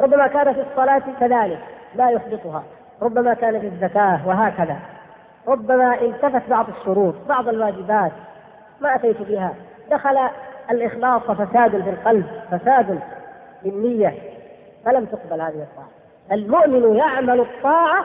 [0.00, 1.58] ربما كان في الصلاة كذلك
[1.94, 2.62] لا يحبطها.
[3.02, 4.76] ربما كان في الزكاة وهكذا.
[5.48, 8.12] ربما التفت بعض الشروط بعض الواجبات.
[8.80, 9.54] ما أتيت بها.
[9.90, 10.18] دخل
[10.70, 13.00] الإخلاص فساد في القلب فساد
[13.62, 14.14] بالنية.
[14.84, 15.88] فلم تقبل هذه الطاعة.
[16.32, 18.04] المؤمن يعمل الطاعة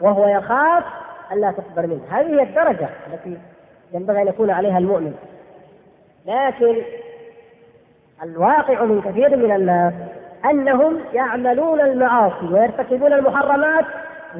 [0.00, 0.84] وهو يخاف
[1.32, 2.02] ألا تقبل منه.
[2.10, 3.38] هذه هي الدرجة التي
[3.92, 5.14] ينبغي أن يكون عليها المؤمن.
[6.26, 6.82] لكن
[8.22, 9.92] الواقع من كثير من الناس
[10.44, 13.84] أنهم يعملون المعاصي ويرتكبون المحرمات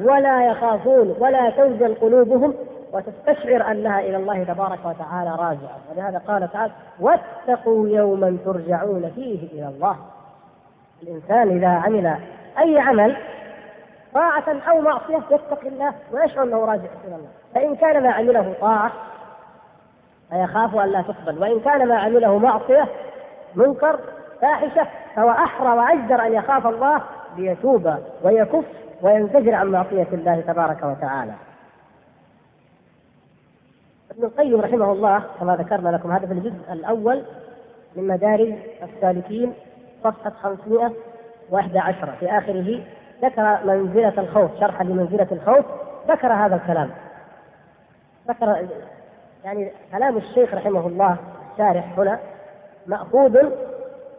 [0.03, 2.53] ولا يخافون ولا توجل قلوبهم
[2.93, 5.77] وتستشعر انها إلى الله تبارك وتعالى راجعة.
[5.91, 9.95] ولهذا قال تعالى واتقوا يوما ترجعون فيه إلى الله.
[11.03, 12.17] الإنسان إذا عمل
[12.59, 13.17] أي عمل
[14.13, 17.29] طاعة أو معصية يتقي الله ويشعر أنه راجع إلى الله.
[17.55, 18.91] فإن كان ما عمله طاعة
[20.29, 21.41] فيخاف أن لا تقبل.
[21.41, 22.87] وإن كان ما عمله معصية
[23.55, 23.99] منكر
[24.41, 27.01] فاحشة فهو أحرى وأجدر أن يخاف الله
[27.37, 28.65] ليتوب ويكف
[29.01, 31.33] وينزجر عن معصية الله تبارك وتعالى.
[34.17, 37.23] ابن القيم رحمه الله كما ذكرنا لكم هذا في الجزء الأول
[37.95, 38.53] من مدارج
[38.83, 39.53] السالكين
[40.03, 42.81] صفحة 511 في آخره
[43.21, 45.65] ذكر منزلة الخوف شرحا لمنزلة الخوف
[46.07, 46.89] ذكر هذا الكلام.
[48.27, 48.67] ذكر
[49.43, 51.17] يعني كلام الشيخ رحمه الله
[51.51, 52.19] الشارح هنا
[52.87, 53.37] مأخوذ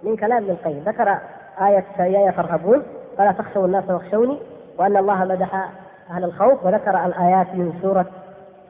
[0.02, 0.82] من كلام ابن القيم.
[0.86, 1.18] ذكر
[1.60, 2.82] آية فإياي فارهبون
[3.18, 4.38] فلا تخشوا الناس واخشوني
[4.78, 5.68] وأن الله مدح
[6.10, 8.06] أهل الخوف وذكر الآيات من سورة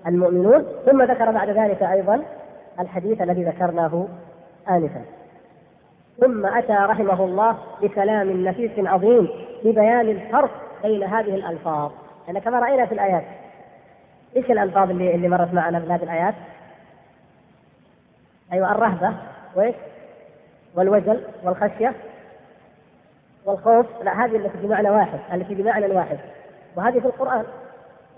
[0.06, 0.66] المؤمنون.
[0.86, 2.22] ثم ذكر بعد ذلك أيضا
[2.80, 4.06] الحديث الذي ذكرناه
[4.70, 5.02] آنفا.
[6.20, 9.28] ثم أتى رحمه الله بكلام نفيس عظيم
[9.62, 10.50] في بيان الفرق
[10.82, 11.90] بين هذه الألفاظ.
[12.28, 13.24] لأن كما رأينا في الآيات.
[14.36, 16.34] إيش الألفاظ اللي اللي مرت معنا في هذه الآيات؟
[18.52, 19.12] أيوة الرهبة
[19.56, 19.74] وإيش؟
[20.74, 21.94] والوجل والخشية
[23.44, 23.86] والخوف.
[24.02, 26.18] لا هذه التي بمعنى واحد التي بمعنى واحد.
[26.76, 27.44] وهذه في القرآن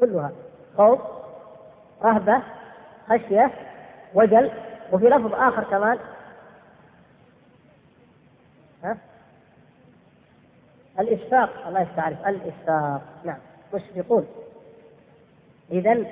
[0.00, 0.30] كلها.
[0.76, 1.00] خوف
[2.04, 2.42] رهبة
[3.08, 3.50] خشية
[4.14, 4.50] وجل
[4.92, 5.98] وفي لفظ آخر كمان.
[8.84, 8.96] ها؟
[11.00, 12.26] الإشفاق الله يستعرف.
[12.26, 13.38] الإشفاق نعم.
[13.74, 14.26] مشفقون.
[15.70, 16.04] إذا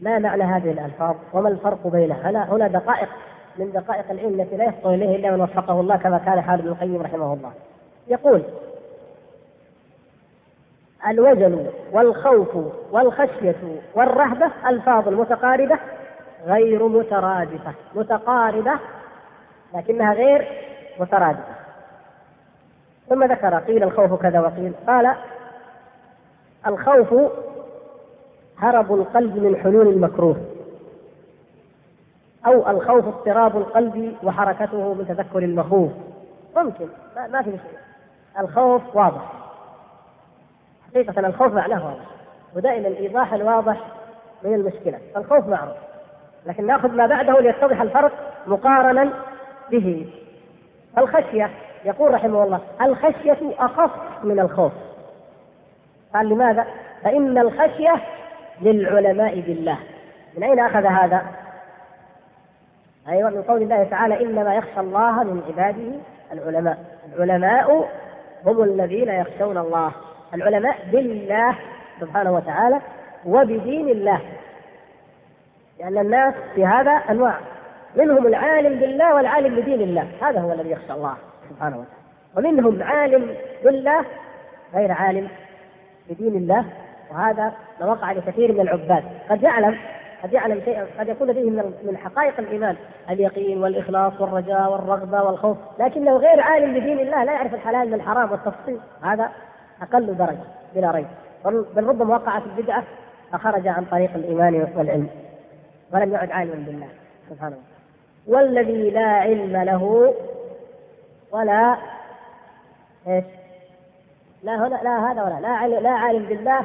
[0.00, 3.08] ما معنى هذه الألفاظ؟ وما الفرق بينها؟ هنا هنا دقائق
[3.58, 6.68] من دقائق العلم التي لا يفطن إليه إلا من وفقه الله كما كان حال ابن
[6.68, 7.52] القيم رحمه الله.
[8.08, 8.42] يقول
[11.08, 12.56] الوجل والخوف
[12.90, 13.56] والخشية
[13.94, 15.78] والرهبة ألفاظ متقاربة
[16.46, 17.72] غير مترادفة.
[17.94, 18.72] متقاربة
[19.74, 20.48] لكنها غير
[21.00, 21.54] مترادفة.
[23.08, 24.72] ثم ذكر قيل الخوف كذا وقيل.
[24.86, 25.14] قال
[26.66, 27.32] الخوف
[28.58, 30.36] هرب القلب من حلول المكروه.
[32.46, 35.92] أو الخوف اضطراب القلب وحركته من تذكر المخوف.
[36.56, 36.86] ممكن
[37.32, 37.78] ما في شيء
[38.40, 39.43] الخوف واضح.
[40.94, 42.04] حقيقة الخوف معناه واضح
[42.56, 43.76] ودائما الإيضاح الواضح
[44.42, 44.98] من المشكلة.
[45.16, 45.76] الخوف معروف
[46.46, 48.12] لكن نأخذ ما بعده ليتضح الفرق
[48.46, 49.12] مقارنا
[49.70, 50.06] به.
[50.98, 51.50] الخشية
[51.84, 53.90] يقول رحمه الله الخشية أخف
[54.24, 54.72] من الخوف.
[56.14, 56.66] قال لماذا؟
[57.02, 57.94] فإن الخشية
[58.60, 59.78] للعلماء بالله.
[60.36, 61.22] من أين أخذ هذا؟
[63.08, 65.92] أيوة من قول الله تعالى إنما يخشى الله من عباده
[66.32, 66.78] العلماء.
[67.16, 67.88] العلماء
[68.46, 69.92] هم الذين يخشون الله.
[70.34, 71.54] العلماء بالله
[72.00, 72.80] سبحانه وتعالى
[73.26, 74.20] وبدين الله.
[75.78, 77.34] لأن الناس في هذا أنواع.
[77.96, 80.06] منهم العالم بالله والعالم بدين الله.
[80.22, 81.14] هذا هو الذي يخشى الله
[81.50, 82.04] سبحانه وتعالى.
[82.36, 84.04] ومنهم عالم بالله
[84.74, 85.28] غير عالم
[86.10, 86.64] بدين الله.
[87.10, 89.04] وهذا ما وقع لكثير من العباد.
[89.30, 89.78] قد يعلم
[90.22, 91.50] قد يعلم شيئا قد يكون لديه
[91.82, 92.76] من حقائق الإيمان.
[93.10, 95.56] اليقين والإخلاص والرجاء والرغبة والخوف.
[95.78, 97.24] لكنه غير عالم بدين الله.
[97.24, 98.80] لا يعرف الحلال من الحرام والتفصيل.
[99.02, 99.30] هذا
[99.84, 100.38] أقل درجة
[100.74, 101.06] بلا ريب.
[101.44, 102.82] بل ربما وقع في البدعة
[103.32, 105.08] فخرج عن طريق الإيمان والعلم.
[105.92, 106.88] ولم يعد عالما بالله
[107.30, 107.74] سبحانه وتعالى.
[108.26, 110.14] والذي لا علم له
[111.32, 111.76] ولا
[113.08, 113.24] إيش؟
[114.42, 116.64] لا هنا لا هذا ولا لا لا عالم بالله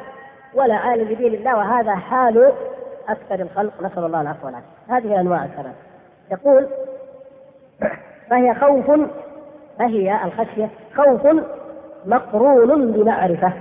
[0.54, 2.52] ولا عالم بدين الله وهذا حال
[3.08, 3.82] أكثر الخلق.
[3.82, 4.68] نسأل الله العفو والعافية.
[4.88, 5.74] هذه الانواع الثلاث
[6.30, 6.68] يقول
[8.30, 9.00] فهي خوف
[9.78, 11.26] فهي الخشية خوف
[12.06, 13.52] مقرون بمعرفة.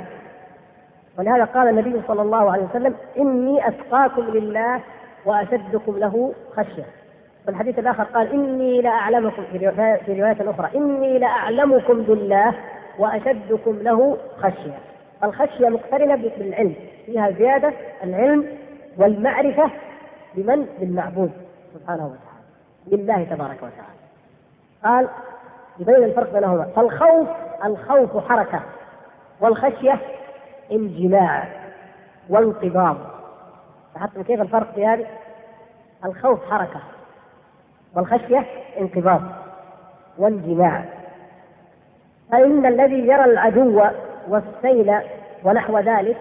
[1.20, 4.80] ولهذا قال النبي صلى الله عليه وسلم إني أتقاكم لله
[5.26, 6.86] وأشدكم له خشية.
[7.46, 9.58] في الحديث الآخر قال إني لأعلمكم في
[10.08, 12.54] روايه أخرى إني لأعلمكم بالله
[13.00, 14.80] وأشدكم له خشية.
[15.24, 16.76] الخشية مقترنة بالعلم
[17.06, 17.74] فيها زيادة
[18.04, 18.46] العلم
[18.98, 19.72] والمعرفة
[20.36, 21.32] بمن؟ بالمعبود
[21.74, 22.40] سبحانه وتعالى
[22.88, 24.00] بالله تبارك وتعالى.
[24.84, 25.08] قال
[25.80, 27.28] يبين الفرق بينهما فالخوف
[27.66, 28.62] الخوف حركة
[29.42, 30.00] والخشية
[30.72, 31.48] انجماع
[32.30, 32.98] وانقباض
[33.96, 35.06] لاحظتم كيف الفرق في هذه؟
[36.06, 36.80] الخوف حركة
[37.96, 38.46] والخشية
[38.80, 39.22] انقباض
[40.18, 40.86] وانجماع
[42.32, 43.84] فإن الذي يرى العدو
[44.28, 44.96] والسيل
[45.44, 46.18] ونحو ذلك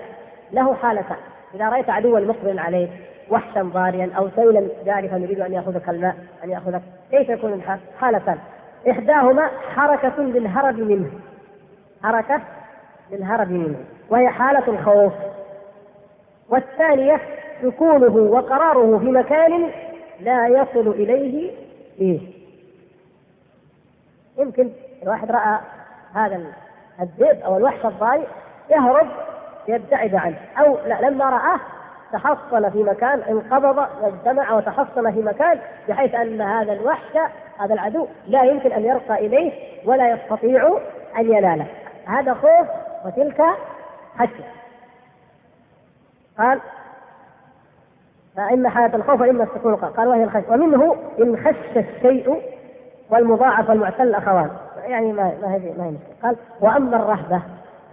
[0.52, 1.16] له حالتان
[1.54, 2.90] إذا رأيت عدوا مقبل عليك
[3.30, 8.38] وحشا ضاريا أو سيلا جارفا يريد أن يأخذك الماء أن يأخذك كيف يكون الحال؟ حالتان
[8.90, 11.10] إحداهما حركة للهرب منه.
[12.02, 12.40] حركة
[13.10, 13.76] للهرب منه.
[14.10, 15.12] وهي حالة الخوف.
[16.48, 17.20] والثانية
[17.62, 19.70] سكونه وقراره في مكان
[20.20, 21.50] لا يصل إليه
[21.98, 22.20] فيه.
[24.38, 24.70] يمكن
[25.02, 25.58] الواحد رأى
[26.14, 26.42] هذا
[27.00, 28.26] الذئب أو الوحش الضاري
[28.70, 29.08] يهرب
[29.68, 30.38] يبتعد عنه.
[30.58, 31.60] أو لا لما رآه
[32.12, 37.16] تحصن في مكان انقبض واجتمع وتحصن في مكان بحيث أن هذا الوحش
[37.58, 39.52] هذا العدو لا يمكن أن يرقى إليه
[39.84, 40.78] ولا يستطيع
[41.18, 41.66] أن يناله.
[42.06, 42.68] هذا خوف
[43.04, 43.42] وتلك
[44.18, 44.44] خشية
[46.38, 46.60] قال
[48.36, 50.52] فإن حالة الخوف وإما السكون قال وهي الخشية.
[50.52, 52.42] ومنه إن خش الشيء
[53.10, 54.50] والمضاعف والمعتل أخوان
[54.86, 56.16] يعني ما ما هي ما هي مشكلة.
[56.22, 57.42] قال وأما الرهبة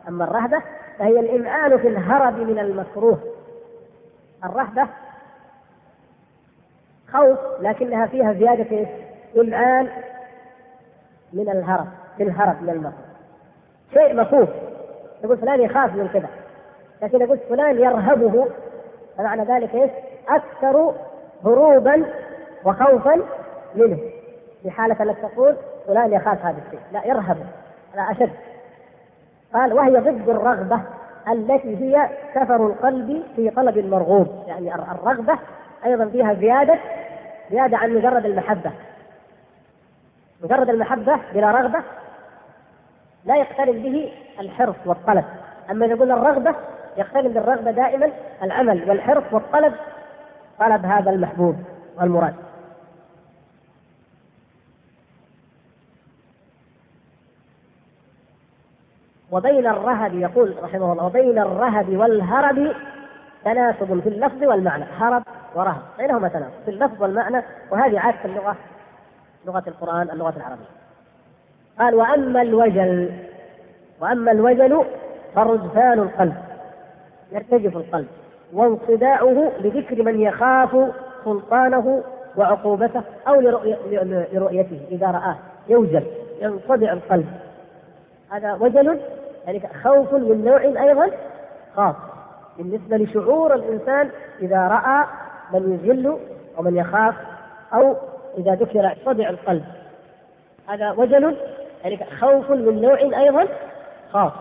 [0.07, 0.61] أما الرهبة
[0.99, 3.19] فهي الإمعان في الهرب من المكروه.
[4.45, 4.87] الرهبة
[7.13, 8.87] خوف لكنها فيها زيادة
[9.37, 9.87] إمعان
[11.33, 11.87] من الهرب
[12.17, 13.05] في الهرب من المكروه
[13.93, 14.49] شيء مخوف.
[15.23, 16.29] يقول فلان يخاف من كذا.
[17.01, 18.47] لكن يقول فلان يرهبه
[19.17, 19.91] فمعنى ذلك إيش؟
[20.29, 20.95] أكثر
[21.45, 22.05] هروبا
[22.65, 23.21] وخوفا
[23.75, 23.99] منه.
[24.63, 25.55] في حالة أنك تقول
[25.87, 27.37] فلان يخاف هذا الشيء، لا يرهب
[27.95, 28.31] لا أشد.
[29.53, 30.81] قال وهي ضد الرغبة.
[31.31, 35.39] التي هي سفر القلب في طلب المرغوب، يعني الرغبة
[35.85, 36.79] أيضا فيها زيادة
[37.51, 38.71] زيادة عن مجرد المحبة.
[40.43, 41.79] مجرد المحبة بلا رغبة
[43.25, 45.25] لا يقترن به الحرص والطلب،
[45.71, 46.55] أما إذا قلنا الرغبة
[46.97, 48.09] يقترن بالرغبة دائما
[48.43, 49.73] العمل والحرص والطلب
[50.59, 51.55] طلب هذا المحبوب
[51.97, 52.33] والمراد.
[59.35, 62.71] وبين الرهب يقول رحمه الله وبين الرهب والهرب
[63.45, 65.23] تناسب في اللفظ والمعنى هرب
[65.55, 68.55] ورهب بينهما تناسب في اللفظ والمعنى وهذه عادة اللغة
[69.45, 70.65] لغة القرآن اللغة العربية.
[71.79, 73.11] قال وأما الوجل
[74.01, 74.85] وأما الوجل
[75.35, 76.35] فرجفان القلب
[77.31, 78.07] يرتجف القلب
[78.53, 80.93] وانصداعه لذكر من يخاف
[81.25, 82.03] سلطانه
[82.37, 83.41] وعقوبته أو
[84.33, 85.35] لرؤيته إذا رآه
[85.69, 86.03] يوجل
[86.41, 87.27] ينصدع القلب.
[88.31, 88.99] هذا وجل
[89.45, 91.11] يعني خوف من نوع أيضا
[91.75, 91.95] خاص.
[92.57, 94.09] بالنسبة لشعور الإنسان
[94.41, 95.05] إذا رأى
[95.53, 96.17] من يذل
[96.57, 97.15] ومن يخاف
[97.73, 97.95] أو
[98.37, 99.63] إذا ذكر صدع القلب.
[100.69, 101.37] هذا وجل
[101.83, 103.47] يعني خوف من نوع أيضا
[104.13, 104.31] خاص.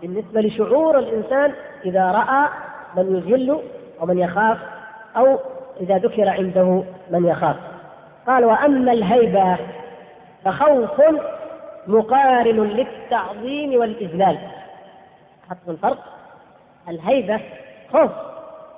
[0.00, 1.52] بالنسبة لشعور الإنسان
[1.84, 2.48] إذا رأى
[2.96, 3.60] من يذل
[4.00, 4.58] ومن يخاف
[5.16, 5.38] أو
[5.80, 7.56] إذا ذكر عنده من يخاف.
[8.26, 9.56] قال وأما الهيبة
[10.44, 11.00] فخوف
[11.86, 14.38] مقارن للتعظيم والإذلال.
[15.50, 16.18] حط الفرق
[16.88, 17.40] الهيبة
[17.92, 18.10] خوف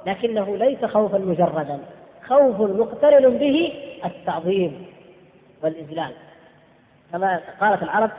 [0.07, 1.81] لكنه ليس خوفا مجردا.
[2.29, 3.73] خوف مقترن به
[4.05, 4.87] التعظيم
[5.63, 6.13] والإذلال.
[7.13, 8.11] كما قالت العرب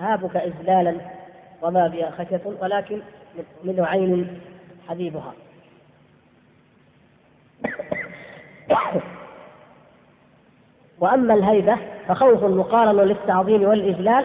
[0.00, 0.96] هابك اذلالا
[1.62, 3.00] وما بها خشية ولكن
[3.64, 4.40] من عين
[4.88, 5.32] حبيبها.
[11.00, 11.76] وأما الهيبة
[12.08, 14.24] فخوف مقارن للتعظيم والاجلال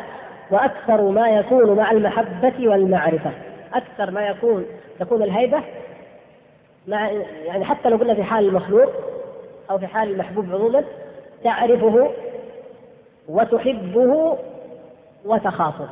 [0.51, 3.31] وأكثر ما يكون مع المحبة والمعرفة.
[3.73, 4.65] أكثر ما يكون
[4.99, 5.63] تكون الهيبة
[6.87, 7.11] مع
[7.45, 8.91] يعني حتى لو قلنا في حال المخلوق
[9.69, 10.83] أو في حال المحبوب عموما
[11.43, 12.11] تعرفه
[13.27, 14.37] وتحبه
[15.25, 15.89] وتخافه.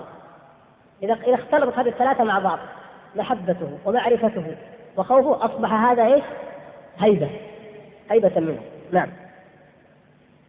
[1.03, 2.59] إذا إذا اختلطت هذه الثلاثة مع بعض
[3.15, 4.55] محبته ومعرفته
[4.97, 6.23] وخوفه أصبح هذا إيش؟
[6.99, 7.29] هيبة
[8.09, 8.59] هيبة منه.
[8.91, 9.22] نعم.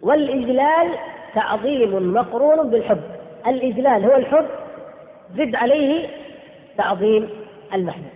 [0.05, 0.88] والإجلال
[1.34, 3.00] تعظيم مقرون بالحب.
[3.46, 4.46] الإجلال هو الحب
[5.36, 6.09] زد عليه
[6.78, 7.28] تعظيم
[7.74, 8.12] المحبوب.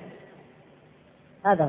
[1.46, 1.68] هذا هو.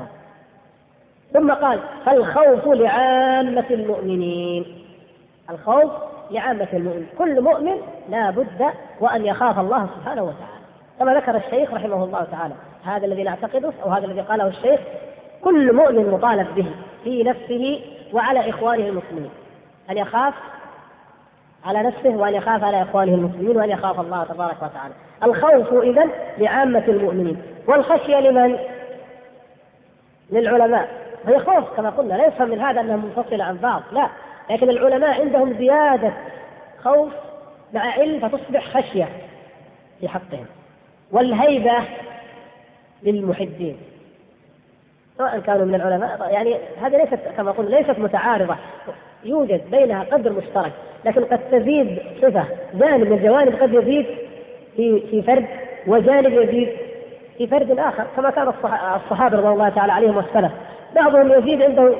[1.32, 4.84] ثم قال فالخوف لعامة المؤمنين.
[5.50, 5.92] الخوف
[6.30, 7.06] لعامة المؤمنين.
[7.18, 7.76] كل مؤمن
[8.08, 8.66] لا بد
[9.00, 10.60] وأن يخاف الله سبحانه وتعالى.
[10.98, 12.54] كما ذكر الشيخ رحمه الله تعالى
[12.84, 14.80] هذا الذي نعتقده أو هذا الذي قاله الشيخ
[15.44, 16.66] كل مؤمن مطالب به
[17.04, 17.80] في نفسه
[18.12, 19.30] وعلى إخوانه المسلمين.
[19.90, 20.34] ان يخاف
[21.64, 24.94] على نفسه وان يخاف على إخوانه المسلمين وان يخاف الله تبارك وتعالى.
[25.22, 27.42] الخوف اذا لعامة المؤمنين.
[27.66, 28.58] والخشية لمن؟
[30.30, 30.88] للعلماء.
[31.24, 34.08] وهي خوف كما قلنا لا يفهم من هذا أنها منفصلة عن بعض لا.
[34.50, 36.12] لكن العلماء عندهم زيادة
[36.84, 37.12] خوف
[37.74, 39.08] مع علم فتصبح خشية
[40.00, 40.46] في حقهم.
[41.12, 41.74] والهيبة
[43.02, 43.76] للمحبين.
[45.18, 48.56] سواء كانوا من العلماء يعني هذه ليست كما قلنا ليست متعارضة.
[49.24, 50.72] يوجد بينها قدر مشترك
[51.04, 52.44] لكن قد تزيد صفة
[52.74, 54.06] جانب من الجوانب قد يزيد
[54.76, 55.46] في في فرد
[55.86, 56.68] وجانب يزيد
[57.38, 58.48] في فرد آخر كما كان
[58.96, 60.52] الصحابة رضي الله تعالى عليهم والسلف.
[60.94, 61.94] بعضهم يزيد عنده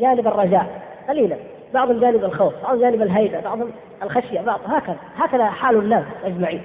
[0.00, 0.66] جانب الرجاء
[1.08, 1.36] قليلا
[1.74, 3.70] بعضهم جانب الخوف بعضهم جانب الهيبة بعضهم
[4.02, 6.62] الخشية بعض هكذا هكذا حال الناس أجمعين.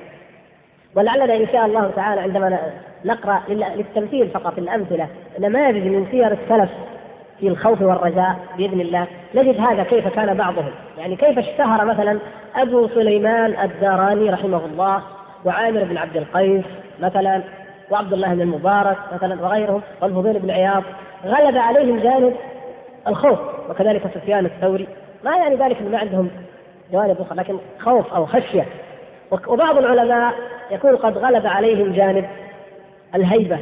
[0.95, 2.59] ولعلنا إن شاء الله تعالى عندما
[3.05, 5.07] نقرأ للتمثيل فقط الامثله
[5.39, 6.69] نماذج من سير السلف
[7.39, 9.07] في الخوف والرجاء بإذن الله.
[9.35, 10.71] نجد هذا كيف كان بعضهم.
[10.97, 12.19] يعني كيف اشتهر مثلا
[12.55, 15.03] أبو سليمان الداراني رحمه الله
[15.45, 16.65] وعامر بن عبد القيس
[16.99, 17.41] مثلا
[17.91, 20.83] وعبد الله بن المبارك مثلا وغيرهم والفضيل بن عياض.
[21.25, 22.35] غلب عليهم جانب
[23.07, 24.87] الخوف وكذلك سفيان الثوري.
[25.23, 26.29] ما يعني ذلك إن ما عندهم
[26.91, 28.65] جوانب أخرى لكن خوف أو خشية.
[29.47, 30.33] وبعض العلماء
[30.71, 32.25] يكون قد غلب عليهم جانب
[33.15, 33.59] الهيبة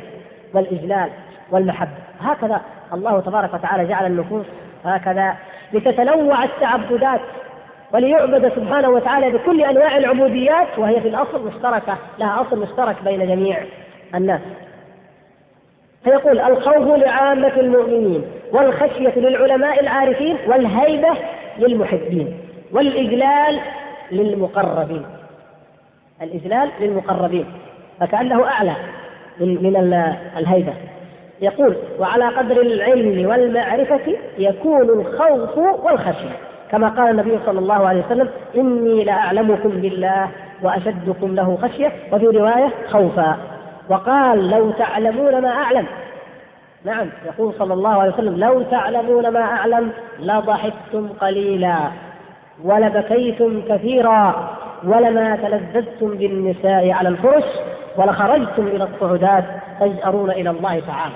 [0.53, 1.09] والإجلال
[1.51, 1.91] والمحبة.
[2.21, 2.61] هكذا
[2.93, 4.45] الله تبارك وتعالى جعل النفوس
[4.85, 5.35] هكذا
[5.73, 7.21] لتتنوع التعبدات
[7.93, 13.57] وليعبد سبحانه وتعالى بكل أنواع العبوديات وهي في الأصل مشتركة لها أصل مشترك بين جميع
[14.15, 14.41] الناس.
[16.03, 21.09] فيقول الخوف لعامة المؤمنين والخشية للعلماء العارفين والهيبة
[21.57, 22.37] للمحبين
[22.71, 23.59] والإجلال
[24.11, 25.05] للمقربين
[26.21, 27.45] الإجلال للمقربين
[27.99, 28.73] فكأنه أعلى
[29.39, 29.75] من من
[30.37, 30.73] الهيبة
[31.41, 36.37] يقول وعلى قدر العلم والمعرفة يكون الخوف والخشية.
[36.71, 40.29] كما قال النبي صلى الله عليه وسلم إني لأعلمكم بالله
[40.63, 41.91] وأشدكم له خشية.
[42.11, 43.37] وفي رواية خوفا.
[43.89, 45.85] وقال لو تعلمون ما أعلم.
[46.85, 51.77] نعم يقول صلى الله عليه وسلم لو تعلمون ما أعلم لضحكتم قليلا
[52.63, 54.49] ولبكيتم كثيرا
[54.83, 57.43] ولما تلذذتم بالنساء على الفرش
[57.97, 59.43] ولخرجتم إلى الصعودات
[59.79, 61.13] تجأرون إلى الله تعالى.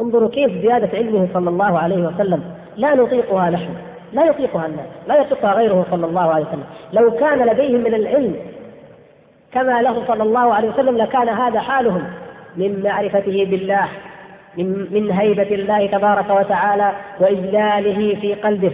[0.00, 2.42] انظروا كيف زيادة علمه صلى الله عليه وسلم.
[2.76, 3.74] لا نطيقها نحن
[4.12, 6.64] لا يطيقها الناس لا يطيقها غيره صلى الله عليه وسلم.
[6.92, 8.36] لو كان لديهم من العلم
[9.52, 12.04] كما له صلى الله عليه وسلم لكان هذا حالهم.
[12.56, 13.88] من معرفته بالله
[14.58, 18.72] من من هيبة الله تبارك وتعالى وإجلاله في قلبه.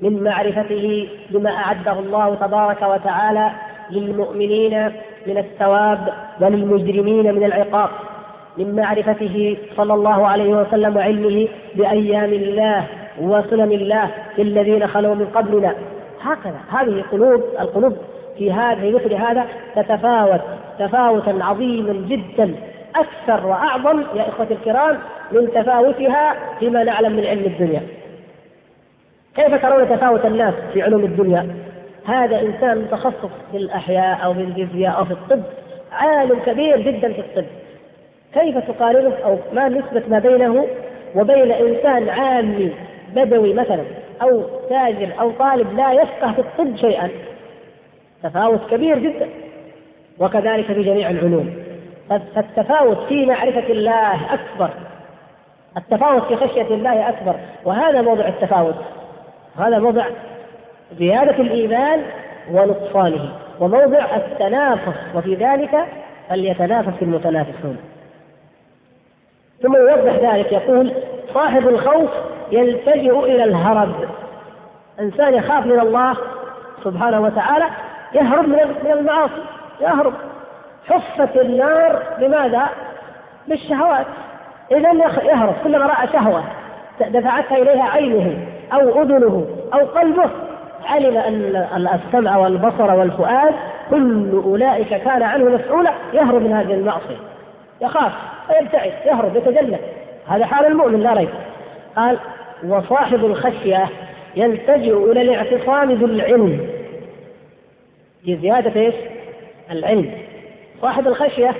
[0.00, 3.50] من معرفته بما أعده الله تبارك وتعالى
[3.90, 4.84] للمؤمنين
[5.26, 6.08] من الثواب
[6.40, 7.90] وللمجرمين من العقاب.
[8.58, 12.86] من معرفته صلى الله عليه وسلم وعلمه بأيام الله
[13.20, 15.74] وسنن الله في الذين خلوا من قبلنا
[16.22, 17.96] هكذا هذه قلوب القلوب
[18.38, 19.44] في هذه مثل هذا
[19.76, 20.40] تتفاوت
[20.78, 22.54] تفاوتا عظيما جدا
[22.96, 24.98] أكثر وأعظم يا اخوتي الكرام
[25.32, 27.82] من تفاوتها فيما نعلم من علم الدنيا.
[29.34, 31.56] كيف ترون تفاوت الناس في علوم الدنيا؟
[32.06, 35.42] هذا إنسان متخصص في الأحياء أو في الفيزياء أو في الطب
[35.92, 37.44] عالم كبير جدا في الطب.
[38.34, 40.66] كيف تقارنه أو ما نسبة ما بينه
[41.14, 42.72] وبين إنسان عامي
[43.14, 43.84] بدوي مثلا
[44.22, 47.08] أو تاجر أو طالب لا يفقه في الطب شيئا؟
[48.22, 49.28] تفاوت كبير جدا
[50.18, 51.54] وكذلك في جميع العلوم.
[52.08, 54.70] فالتفاوت في معرفة الله أكبر.
[55.76, 57.34] التفاوت في خشية الله أكبر.
[57.64, 58.74] وهذا موضع التفاوت.
[59.58, 60.06] هذا موضع
[60.98, 62.02] زيادة الإيمان
[62.52, 63.32] ونقصانه.
[63.60, 64.98] وموضع التنافس.
[65.14, 65.86] وفي ذلك
[66.28, 67.76] فليتنافس المتنافسون.
[69.62, 70.52] ثم يوضح ذلك.
[70.52, 70.92] يقول
[71.34, 72.10] صاحب الخوف
[72.52, 73.94] يلتجئ إلى الهرب.
[75.00, 76.16] إنسان يخاف من الله
[76.84, 77.64] سبحانه وتعالى
[78.14, 79.42] يهرب من المعاصي
[79.80, 80.12] يهرب.
[80.88, 82.62] حفت النار بماذا؟
[83.48, 84.06] بالشهوات.
[84.72, 84.92] إذا
[85.24, 86.44] يهرب كلما رأى شهوة
[87.00, 90.30] دفعتها إليها عينه أو أذنه أو قلبه
[90.88, 93.54] علم أن السمع والبصر والفؤاد
[93.90, 97.31] كل أولئك كان عنه مسؤولا يهرب من هذه المعصية.
[97.82, 98.12] يخاف
[98.50, 99.80] ويبتعد يهرب يتجنب
[100.26, 101.28] هذا حال المؤمن لا ريب.
[101.96, 102.18] قال
[102.64, 103.88] وصاحب الخشية
[104.36, 106.70] يلتجئ إلى الاعتصام بالعلم
[108.26, 108.94] لزيادة إيش؟
[109.70, 110.12] العلم.
[110.82, 111.54] صاحب الخشية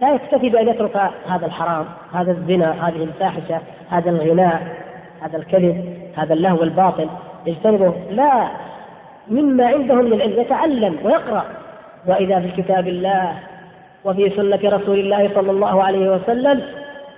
[0.00, 0.96] لا يكتفي بأن يترك
[1.28, 3.60] هذا الحرام هذا الزنا هذه الفاحشة
[3.90, 4.76] هذا الغناء
[5.22, 7.08] هذا الكذب هذا اللهو الباطل.
[7.46, 7.94] يجتنبه.
[8.10, 8.48] لا
[9.28, 11.44] مما عنده من العلم يتعلم ويقرأ.
[12.06, 13.38] وإذا في كتاب الله
[14.06, 16.62] وفي سنة رسول الله صلى الله عليه وسلم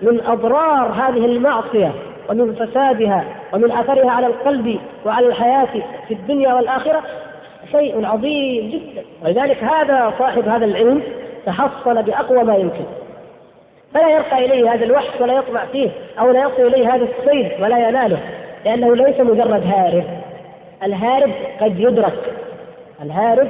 [0.03, 1.93] من أضرار هذه المعصية
[2.29, 5.69] ومن فسادها ومن أثرها على القلب وعلى الحياة
[6.09, 7.03] في الدنيا والآخرة
[7.73, 9.05] شيء عظيم جدا.
[9.25, 11.03] ولذلك هذا صاحب هذا العلم
[11.47, 12.85] تحصل بأقوى ما يمكن.
[13.95, 17.89] فلا يرقى إليه هذا الوحش ولا يطمع فيه أو لا يصل إليه هذا الصيد ولا
[17.89, 18.19] يناله
[18.65, 20.05] لأنه ليس مجرد هارب.
[20.83, 21.31] الهارب
[21.61, 22.35] قد يدرك.
[23.03, 23.49] الهارب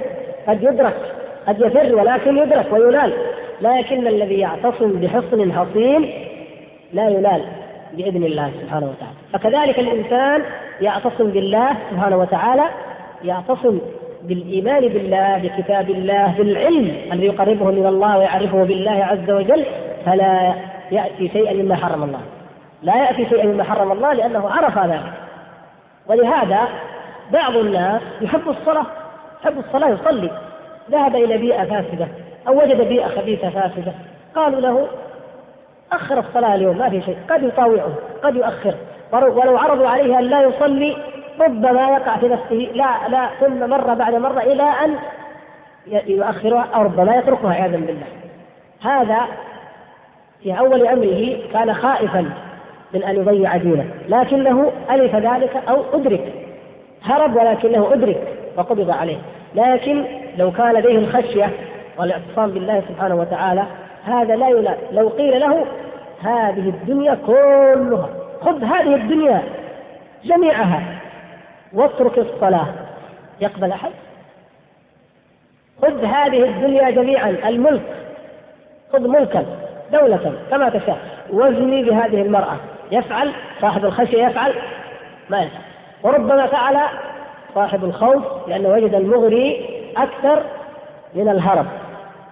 [0.48, 1.17] قد يدرك.
[1.48, 3.12] قد يفر ولكن يدرك وينال
[3.60, 6.10] لكن الذي يعتصم بحصن حصين
[6.92, 7.42] لا ينال
[7.92, 9.16] بإذن الله سبحانه وتعالى.
[9.32, 10.42] فكذلك الإنسان
[10.80, 12.64] يعتصم بالله سبحانه وتعالى
[13.24, 13.78] يعتصم
[14.22, 19.64] بالإيمان بالله بكتاب الله بالعلم الذي يقربه من الله ويعرفه بالله عز وجل
[20.06, 20.54] فلا
[20.90, 22.20] يأتي شيئا مما حرم الله.
[22.82, 25.12] لا يأتي شيئا مما حرم الله لأنه عرف ذلك.
[26.06, 26.68] ولهذا
[27.32, 28.86] بعض الناس يحب الصلاة
[29.42, 30.30] يحب الصلاة يصلي.
[30.90, 32.08] ذهب إلى بيئة فاسدة
[32.48, 33.92] أو وجد بيئة خبيثة فاسدة.
[34.34, 34.88] قالوا له
[35.92, 38.74] أخر الصلاة اليوم ما في شيء قد يطاوعه قد يؤخر.
[39.12, 40.96] ولو عرضوا عليه أن لا يصلي
[41.40, 44.94] ربما يقع في نفسه لا لا ثم مرة بعد مرة إلى أن
[46.06, 48.06] يؤخرها أو ربما يتركها عياذا بالله.
[48.82, 49.20] هذا
[50.42, 52.30] في أول أمره كان خائفا
[52.94, 53.84] من أن يضيع دينه.
[54.08, 56.32] لكنه ألف ذلك أو أدرك.
[57.02, 59.16] هرب ولكنه أدرك وقبض عليه.
[59.54, 60.04] لكن
[60.38, 61.50] لو كان لديه الخشية
[61.98, 63.64] والاعتصام بالله سبحانه وتعالى
[64.04, 65.66] هذا لا يلام لو قيل له
[66.22, 68.08] هذه الدنيا كلها
[68.40, 69.42] خذ هذه الدنيا
[70.24, 70.82] جميعها
[71.72, 72.66] واترك الصلاة.
[73.40, 73.90] يقبل أحد؟
[75.82, 77.82] خذ هذه الدنيا جميعا الملك
[78.92, 79.46] خذ ملكا
[79.92, 80.98] دولة كما تشاء.
[81.30, 82.56] وزني بهذه المرأة.
[82.92, 84.52] يفعل صاحب الخشية يفعل؟
[85.30, 85.62] ما يفعل.
[86.02, 86.76] وربما فعل
[87.54, 90.42] صاحب الخوف لأنه وجد المغري أكثر
[91.14, 91.66] من الهرب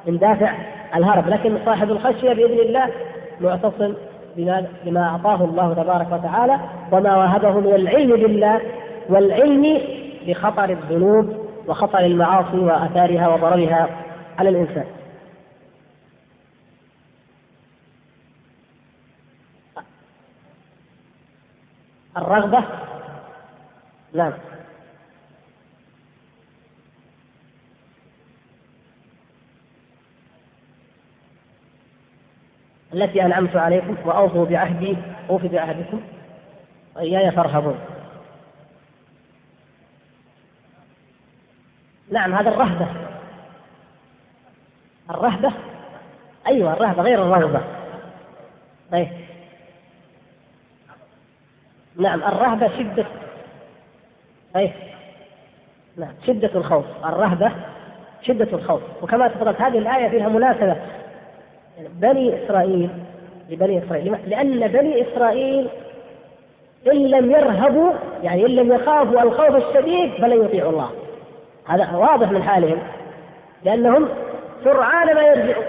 [0.07, 0.55] من دافع
[0.97, 2.91] الهرب لكن صاحب الخشية بإذن الله
[3.41, 3.95] معتصم
[4.37, 6.61] بما, أعطاه الله تبارك وتعالى
[6.93, 8.61] وما وهبه من العلم بالله
[9.09, 9.81] والعلم
[10.27, 13.89] بخطر الذنوب وخطر المعاصي وآثارها وضررها
[14.39, 14.85] على الإنسان.
[22.17, 22.65] الرغبة
[24.15, 24.33] نعم.
[32.95, 34.97] التي أنعمت عليكم وأوفوا بعهدي
[35.31, 36.01] أوفي بعهدكم.
[36.97, 37.79] وإياي فارهبون.
[42.11, 42.87] نعم هذا الرهبة.
[45.11, 45.53] الرهبة؟
[46.47, 47.61] أيوة الرهبة غير الرغبة
[48.93, 49.09] طيب.
[51.97, 53.07] نعم الرهبة شدة.
[54.55, 54.73] طيب.
[55.97, 56.85] نعم شدة الخوف.
[57.05, 57.53] الرهبة
[58.23, 58.83] شدة الخوف.
[59.03, 60.77] وكما تفضلت هذه الآية فيها مناسبة.
[61.79, 62.91] بني إسرائيل
[63.51, 64.17] لبني إسرائيل.
[64.27, 65.69] لأن بني إسرائيل
[66.93, 70.91] إن لم يرهبوا يعني إن لم يخافوا الخوف الشديد فلن يطيعوا الله.
[71.67, 72.79] هذا واضح من حالهم
[73.65, 74.09] لأنهم
[74.65, 75.65] سرعان ما يرجعوا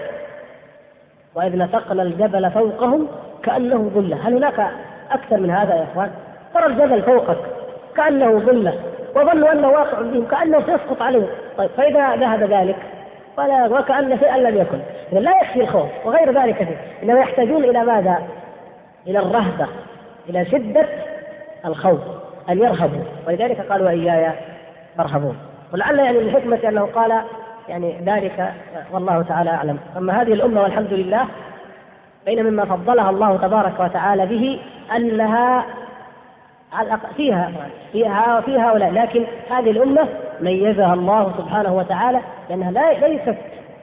[1.34, 3.08] وإذ نتقنا الجبل فوقهم
[3.42, 4.28] كأنه ظلة.
[4.28, 4.70] هل هناك
[5.10, 6.10] أكثر من هذا يا إخوان؟
[6.54, 7.38] ترى الجبل فوقك
[7.96, 8.74] كأنه ظلة
[9.16, 11.26] وظنوا أنه واقع بهم كأنه سيسقط عليهم.
[11.58, 12.76] طيب فإذا ذهب ذلك
[13.36, 14.78] فلا وكأن شيئا لم يكن.
[15.12, 18.22] لا يكفي الخوف وغير ذلك كثير إنما يحتاجون إلى ماذا؟
[19.06, 19.66] إلى الرهبة
[20.28, 20.86] إلى شدة
[21.64, 22.00] الخوف
[22.48, 23.02] أن يرهبوا.
[23.26, 24.32] ولذلك قالوا وإياي
[24.98, 25.36] فارهبون.
[25.72, 27.22] ولعل يعني من حكمة أنه قال
[27.68, 28.52] يعني ذلك
[28.92, 29.78] والله تعالى أعلم.
[29.96, 31.24] أما هذه الأمة والحمد لله
[32.26, 34.60] بين مما فضلها الله تبارك وتعالى به
[34.96, 35.64] أنها
[37.16, 37.52] فيها
[37.92, 38.90] فيها وفي هؤلاء.
[38.90, 40.08] لكن هذه الأمة
[40.40, 43.36] ميزها الله سبحانه وتعالى لأنها لا ليست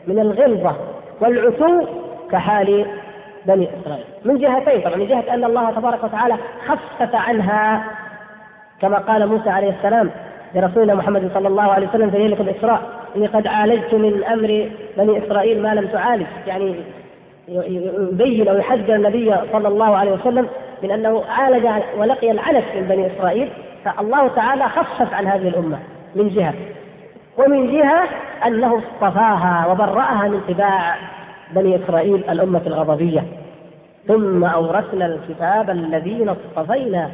[0.07, 0.75] من الغلظة.
[1.21, 1.85] والعتو
[2.31, 2.85] كحال
[3.45, 4.05] بني إسرائيل.
[4.25, 6.35] من جهتين طبعا من جهة أن الله تبارك وتعالى
[6.67, 7.83] خفف عنها
[8.81, 10.09] كما قال موسى عليه السلام
[10.55, 12.81] لرسولنا محمد صلى الله عليه وسلم في ليلة الإسراء
[13.15, 16.25] إني قد عالجت من أمر بني إسرائيل ما لم تعالج.
[16.47, 16.75] يعني
[17.47, 20.47] يبين أو يحذر النبي صلى الله عليه وسلم
[20.83, 23.49] من أنه عالج ولقي العنف من بني إسرائيل
[23.85, 25.77] فالله تعالى خفف عن هذه الأمة
[26.15, 26.53] من جهة.
[27.37, 28.03] ومن جهة
[28.45, 30.95] أنه اصطفاها وبرأها من اتباع
[31.51, 33.23] بني إسرائيل الأمة الغضبية.
[34.07, 37.09] ثم أورثنا الكتاب الذين اصطفينا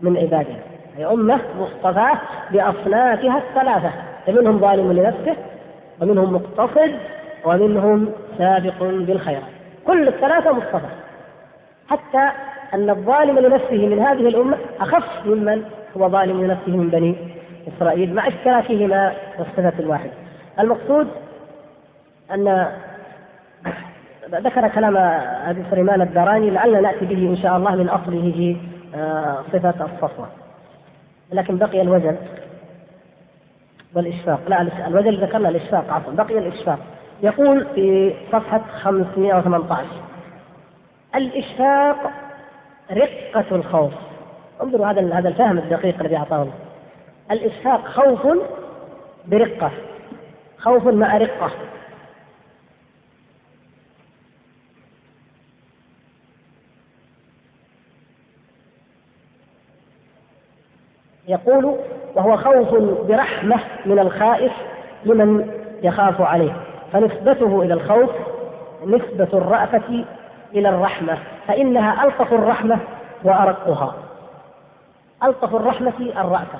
[0.00, 0.58] من عبادنا.
[0.96, 2.18] هي أمة مصطفاة
[2.50, 3.90] بأصنافها الثلاثة.
[4.26, 5.36] فمنهم ظالم لنفسه
[6.00, 6.94] ومنهم مقتصد
[7.44, 8.08] ومنهم
[8.38, 9.42] سابق بالخيرات.
[9.86, 10.88] كل الثلاثة مصطفى.
[11.88, 12.30] حتى
[12.74, 15.62] أن الظالم لنفسه من هذه الأمة أخف ممن
[15.96, 17.16] هو ظالم لنفسه من بني
[17.68, 20.12] إسرائيل مع إشتراكهما والصفة الواحدة
[20.60, 21.08] المقصود
[22.30, 22.68] أن
[24.30, 24.96] ذكر كلام
[25.46, 28.56] أبي سليمان الداراني لعلنا نأتي به إن شاء الله من أصله في
[28.94, 30.26] آه، صفة الصفوة.
[31.32, 32.16] لكن بقي الوجل
[33.94, 34.40] والإشفاق.
[34.48, 36.78] لا الوجل ذكرنا الإشفاق عفوا بقي الإشفاق.
[37.22, 39.84] يقول في صفحة 518
[41.14, 41.96] الإشفاق
[42.92, 43.92] رقة الخوف.
[44.62, 46.54] انظروا هذا هذا الفهم الدقيق الذي أعطاه الله.
[47.30, 48.26] الإشفاق خوف
[49.26, 49.70] برقة
[50.58, 51.50] خوف مع رقة.
[61.28, 61.76] يقول
[62.14, 62.74] وهو خوف
[63.08, 64.52] برحمة من الخائف
[65.04, 65.50] لمن
[65.82, 66.56] يخاف عليه
[66.92, 68.10] فنسبته إلى الخوف
[68.86, 70.04] نسبة الرأفة
[70.54, 72.78] إلى الرحمة فإنها ألطف الرحمة
[73.24, 73.94] وأرقها.
[75.24, 76.58] ألطف الرحمة الرأفة.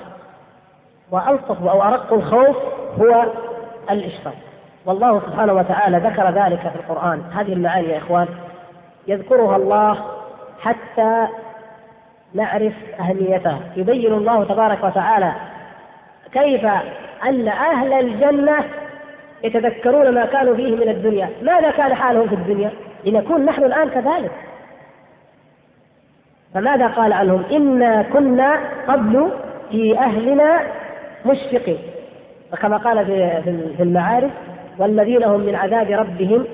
[1.11, 2.57] وألطف أو أرق الخوف
[2.99, 3.25] هو
[3.91, 4.35] الإشفاق.
[4.85, 7.21] والله سبحانه وتعالى ذكر ذلك في القرآن.
[7.33, 8.27] هذه المعاني يا إخوان.
[9.07, 9.97] يذكرها الله
[10.61, 11.27] حتى
[12.33, 13.59] نعرف أهميتها.
[13.75, 15.31] يبين الله تبارك وتعالى
[16.31, 16.65] كيف
[17.25, 18.63] أن أهل الجنة
[19.43, 21.29] يتذكرون ما كانوا فيه من الدنيا.
[21.41, 22.71] ماذا كان حالهم في الدنيا؟
[23.05, 24.31] لنكون نحن الآن كذلك.
[26.53, 29.31] فماذا قال عنهم؟ إنا كنا قبل
[29.71, 30.61] في أهلنا
[31.25, 31.77] مشفقين
[32.53, 33.05] وكما قال
[33.77, 34.31] في المعارف
[34.77, 36.45] والذين هم من عذاب ربهم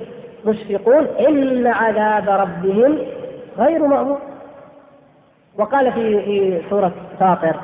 [0.45, 2.97] مشفقون إن عذاب ربهم
[3.57, 4.19] غير مأمون.
[5.57, 7.55] وقال في في سورة فاطر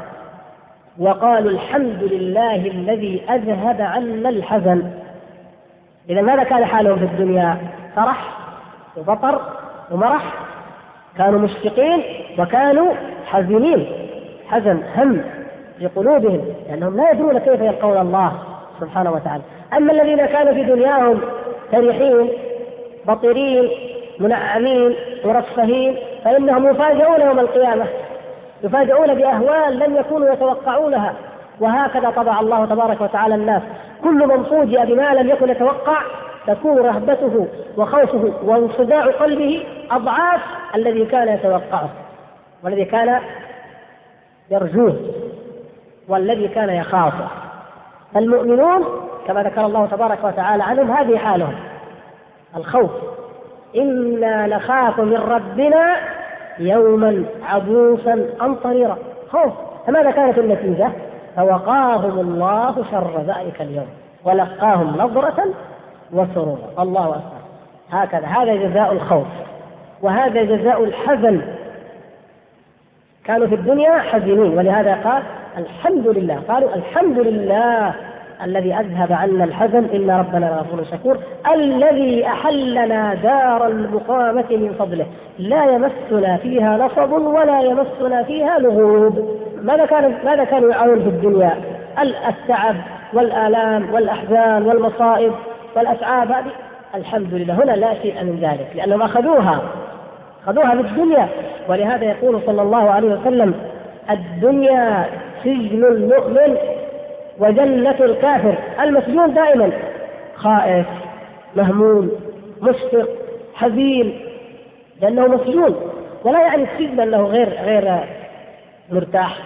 [1.00, 4.92] وقالوا الحمد لله الذي أذهب عنا الحزن.
[6.10, 7.58] إذا ماذا كان حالهم في الدنيا؟
[7.96, 8.38] فرح
[8.98, 9.42] وبطر
[9.92, 10.34] ومرح.
[11.18, 12.04] كانوا مشفقين
[12.40, 12.94] وكانوا
[13.26, 13.88] حزينين.
[14.48, 15.24] حزن هم.
[15.80, 18.32] في قلوبهم لأنهم لا يدرون كيف يلقون الله
[18.80, 19.44] سبحانه وتعالى.
[19.78, 21.22] أما الذين كانوا في دنياهم
[21.72, 22.30] فرحين
[23.08, 23.70] بطرين
[24.20, 27.86] منعمين مرفهين فإنهم يفاجئون يوم القيامة.
[28.64, 31.14] يفاجئون بأهوال لم يكونوا يتوقعونها.
[31.60, 33.62] وهكذا طبع الله تبارك وتعالى الناس.
[34.04, 35.98] كل من فوجئ بما لم يكن يتوقع
[36.48, 37.48] تكون رهبته
[37.78, 40.42] وخوفه وانصداع قلبه أضعاف
[40.76, 41.90] الذي كان يتوقعه
[42.64, 43.22] والذي كان
[44.52, 44.96] يرجوه.
[46.08, 47.28] والذي كان يخافه.
[48.16, 48.84] المؤمنون
[49.28, 51.56] كما ذكر الله تبارك وتعالى عنهم هذه حالهم.
[52.56, 52.92] الخوف.
[53.78, 55.96] إنا نخاف من ربنا
[56.60, 58.98] يوما عبوسا قمطريرا
[59.32, 59.54] خوف.
[59.88, 60.92] فماذا كانت النتيجة؟
[61.36, 63.88] فوقاهم الله شر ذلك اليوم.
[64.24, 65.46] ولقاهم نظرة
[66.14, 66.70] وسرورا.
[66.80, 67.38] الله أكبر.
[67.92, 68.28] هكذا.
[68.28, 69.28] هذا جزاء الخوف.
[70.02, 71.42] وهذا جزاء الحزن.
[73.24, 74.58] كانوا في الدنيا حزينين.
[74.58, 75.24] ولهذا قال
[75.58, 77.94] الحمد لله قالوا الحمد لله
[78.44, 81.18] الذي أذهب عنا الحزن إن ربنا لغفور شكور
[81.54, 85.06] الذي أحلنا دار المقامة من فضله.
[85.40, 89.38] لا يمسنا فيها نصب ولا يمسنا فيها لغوب.
[89.62, 91.54] ماذا كان ماذا كانوا يعانون في الدنيا؟
[92.30, 92.76] التعب
[93.14, 95.32] والآلام والأحزان والمصائب
[95.76, 96.52] والأتعاب هذه.
[96.96, 99.62] الحمد لله هنا لا شيء من ذلك لأنهم أخذوها.
[100.44, 101.28] أخذوها في الدنيا.
[101.70, 103.54] ولهذا يقول صلى الله عليه وسلم
[104.10, 105.06] الدنيا
[105.44, 106.58] سجن المؤمن
[107.40, 108.56] وجنة الكافر.
[108.82, 109.72] المسجون دائما
[110.36, 110.86] خائف
[111.56, 112.12] مهموم
[112.62, 113.10] مشفق
[113.54, 114.20] حزين
[115.02, 115.76] لأنه مسجون.
[116.24, 118.00] ولا يعني السجن أنه غير غير
[118.92, 119.38] مرتاح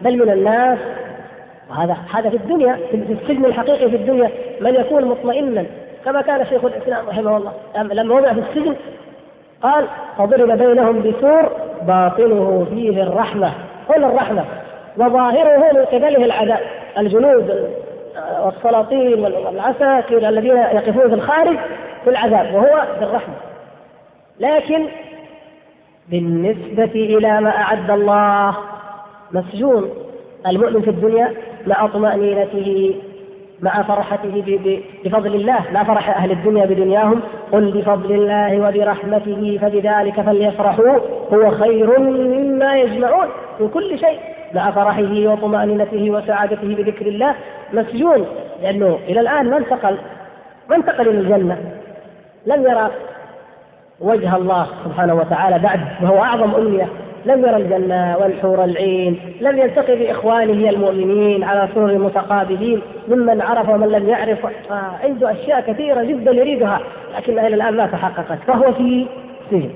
[0.00, 0.78] بل من الناس.
[1.70, 5.64] وهذا هذا في الدنيا في السجن الحقيقي في الدنيا من يكون مطمئنا.
[6.04, 7.52] كما كان شيخ الإسلام رحمه الله
[7.92, 8.76] لما وضع في السجن
[9.62, 9.84] قال
[10.18, 11.50] فضرب بينهم بسور
[11.82, 13.52] باطنه فيه الرحمة.
[13.88, 14.44] كل الرحمة
[14.98, 16.60] وظاهره من قبله العذاب
[16.98, 17.70] الجنود
[18.44, 21.56] والسلاطين والعساكر الذين يقفون في الخارج
[22.04, 23.34] في العذاب وهو بالرحمة.
[24.40, 24.86] لكن
[26.08, 28.56] بالنسبة إلى ما أعد الله
[29.32, 29.90] مسجون
[30.46, 31.34] المؤمن في الدنيا
[31.66, 32.94] مع طمأنينته
[33.62, 34.60] مع فرحته
[35.04, 35.72] بفضل الله.
[35.72, 37.20] لا فرح أهل الدنيا بدنياهم.
[37.52, 40.98] قل بفضل الله وبرحمته فبذلك فليفرحوا.
[41.34, 43.28] هو خير مما يجمعون
[43.60, 44.18] من كل شيء.
[44.54, 47.34] مع فرحه وطمأنينته وسعادته بذكر الله.
[47.72, 48.26] مسجون.
[48.62, 49.96] لأنه إلى الآن ما انتقل.
[50.70, 51.58] ما انتقل إلى الجنة.
[52.46, 52.90] لم يرى
[54.00, 55.80] وجه الله سبحانه وتعالى بعد.
[56.02, 56.88] وهو أعظم أمنية.
[57.26, 63.88] لم يرى الجنة والحور العين لم يلتقي بإخوانه المؤمنين على سرر متقابلين ممن عرف ومن
[63.88, 66.80] لم يعرف آه عنده أشياء كثيرة جدا يريدها
[67.16, 69.06] لكنها إلى الآن ما تحققت فهو في
[69.50, 69.70] سجن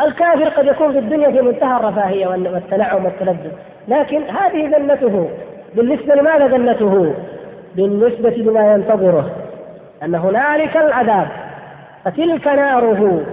[0.00, 3.52] الكافر قد يكون في الدنيا في منتهى الرفاهية والتنعم والتلذذ
[3.88, 5.28] لكن هذه جنته
[5.74, 7.14] بالنسبة لماذا جنته؟
[7.76, 9.30] بالنسبة لما ينتظره
[10.02, 11.28] أن هنالك العذاب
[12.04, 13.26] فتلك ناره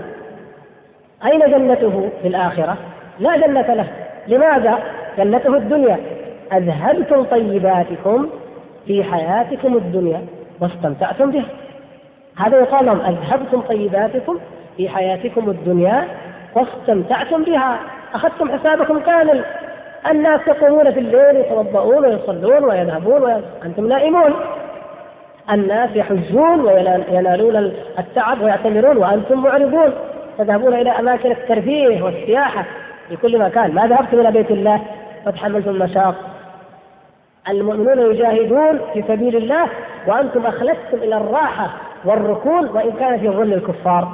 [1.25, 2.77] أين جنته في الآخرة؟
[3.21, 3.87] لا جنة له.
[4.27, 4.79] لماذا؟
[5.17, 5.97] جنته الدنيا.
[6.53, 8.29] أذهبتم طيباتكم
[8.87, 10.21] في حياتكم الدنيا
[10.59, 11.45] واستمتعتم بها.
[12.37, 14.39] هذا يقال لهم أذهبتم طيباتكم
[14.77, 16.07] في حياتكم الدنيا
[16.55, 17.79] واستمتعتم بها.
[18.13, 19.43] أخذتم حسابكم كامل.
[20.11, 24.33] الناس يقومون في الليل يتوضؤون ويصلون ويذهبون وأنتم نائمون.
[25.51, 29.93] الناس يحجون وينالون التعب ويعتمرون وأنتم معرضون.
[30.37, 32.65] تذهبون إلى أماكن الترفيه والسياحة.
[33.11, 33.75] في كل مكان.
[33.75, 34.81] ما ذهبتم إلى بيت الله
[35.27, 36.15] وتحملتم المشاق.
[37.49, 39.67] المؤمنون يجاهدون في سبيل الله
[40.07, 41.69] وأنتم أخلدتم إلى الراحة
[42.05, 44.07] والركون وإن كان في ظل الكفار.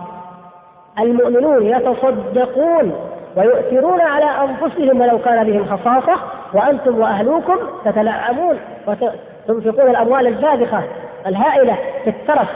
[0.99, 2.95] المؤمنون يتصدقون
[3.35, 6.21] ويؤثرون على أنفسهم ولو كان بهم خصاصة
[6.53, 10.83] وأنتم وأهلوكم تتنعمون وتنفقون الأموال الباذخة
[11.27, 12.49] الهائلة في الترف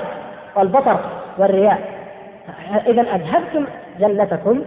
[0.56, 1.00] والبطر
[1.38, 1.80] والرياء.
[2.88, 3.66] إذا أذهبتم
[4.00, 4.62] جنتكم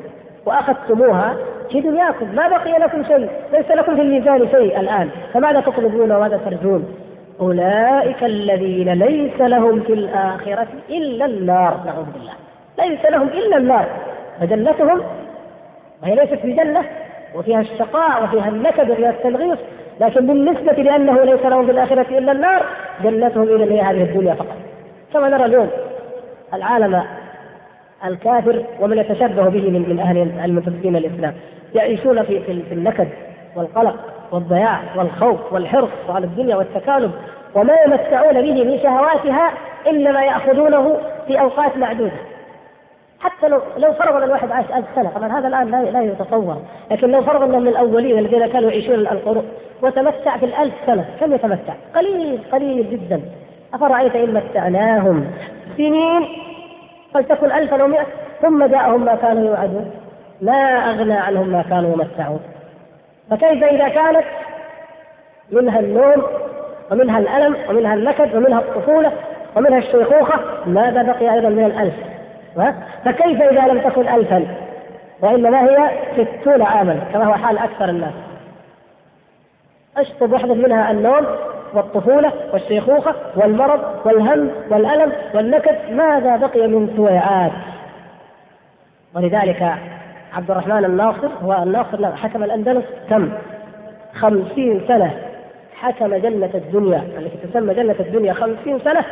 [0.46, 1.36] وأخذتموها
[1.70, 3.28] في دنياكم ما بقي لكم شيء.
[3.52, 5.10] ليس لكم في الميزان شيء الآن.
[5.32, 6.94] فماذا تطلبون وماذا ترجون؟
[7.40, 11.80] أولئك الذين ليس لهم في الآخرة إلا النار.
[11.86, 12.32] نعوذ بالله.
[12.78, 13.86] ليس لهم إلا النار.
[14.40, 15.00] فجنتهم
[16.02, 16.82] وهي ليست في جنة
[17.34, 19.58] وفيها الشقاء وفيها النكد وفيها التلغيص.
[20.00, 22.62] لكن بالنسبة لأنه ليس لهم في الآخرة إلا النار
[23.04, 24.56] جنتهم إلى هي هذه الدنيا فقط.
[25.12, 25.70] كما نرى اليوم
[26.54, 27.02] العالم
[28.04, 31.34] الكافر ومن يتشبه به من من أهل المنتسبين الإسلام
[31.74, 33.08] يعيشون في في النكد
[33.56, 33.96] والقلق
[34.32, 37.10] والضياع والخوف والحرص على الدنيا والتكالب
[37.54, 39.50] وما يمتعون به من شهواتها
[39.86, 40.96] إلا ما يأخذونه
[41.26, 42.12] في أوقات معدودة.
[43.20, 46.56] حتى لو لو فرض ان الواحد عاش ألف سنة طبعا هذا الآن لا, لا يتصور
[46.90, 49.44] لكن لو فرض أنه من الأولين الذين كانوا يعيشون القرون
[49.82, 53.20] وتمتع في الألف سنة كم يتمتع؟ قليل قليل جدا.
[53.74, 55.30] أفرأيت إن متعناهم
[55.76, 56.28] سنين
[57.14, 58.06] فلتكن ألفا ومئة
[58.42, 59.90] ثم جاءهم ما كانوا يوعدون.
[60.44, 62.40] ما أغنى عنهم ما كانوا يمتعون.
[63.30, 64.24] فكيف إذا كانت
[65.50, 66.22] منها النوم
[66.90, 69.12] ومنها الألم ومنها النكد ومنها الطفولة
[69.56, 71.94] ومنها الشيخوخة ماذا بقي أيضا من الألف؟
[73.04, 74.46] فكيف إذا لم تكن ألفا؟
[75.20, 78.12] وإنما هي ستون عاما كما هو حال أكثر الناس.
[79.96, 81.26] أشطب واحدة منها النوم
[81.74, 87.52] والطفولة والشيخوخة والمرض والهم والألم والنكد ماذا بقي من سويعات
[89.14, 89.74] ولذلك
[90.36, 93.32] عبد الرحمن الناصر هو الناصر حكم الأندلس كم؟
[94.14, 95.10] خمسين سنة.
[95.74, 99.04] حكم جنة الدنيا التي تسمى جنة الدنيا خمسين سنة.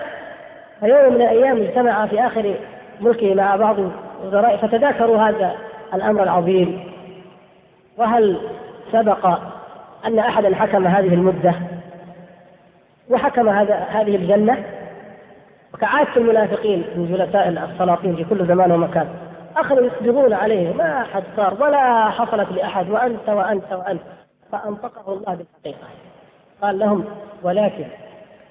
[0.81, 2.55] فيوم من الأيام اجتمع في آخر
[3.01, 3.77] ملكه مع بعض
[4.23, 5.53] الوزراء فتذاكروا هذا
[5.95, 6.81] الأمر العظيم.
[7.99, 8.39] وهل
[8.93, 9.27] سبق
[10.07, 11.55] أن أحدا حكم هذه المدة؟
[13.11, 14.65] وحكم هذا هذه الجنة؟
[15.75, 19.09] وكعادة المنافقين من جلساء السلاطين في كل زمان ومكان.
[19.57, 20.73] أخذوا يصبرون عليه.
[20.73, 22.91] ما أحد صار ولا حصلت لأحد.
[22.91, 24.03] وأنت وأنت وأنت.
[24.53, 25.89] فأنطقه الله بالحقيقة
[26.63, 27.05] قال لهم
[27.43, 27.85] ولكن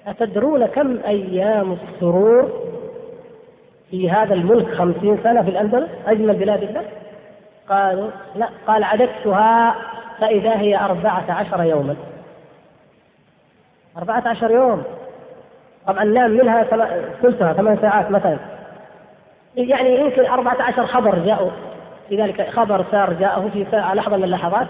[0.06, 2.52] أتدرون كم أيام السرور
[3.90, 6.84] في هذا الملك خمسين سنة في الأندلس؟ أجمل بلاد الله؟
[7.68, 8.48] قالوا لا.
[8.66, 9.74] قال عددتها
[10.20, 11.96] فإذا هي أربعة عشر يوما.
[13.98, 14.82] أربعة عشر يوم.
[15.86, 16.62] طبعا نام منها
[17.22, 18.38] ثلثها ثمان ساعات مثلا.
[19.56, 21.50] يعني يمكن أربعة عشر خبر جاءوا.
[22.08, 24.66] في ذلك خبر سار جاءه في لحظة من اللحظات.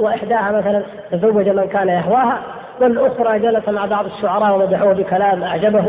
[0.00, 2.38] وإحداها مثلا تزوج من كان يهواها
[2.80, 5.84] والأخرى جلس مع بعض الشعراء ومدحوه بكلام أعجبه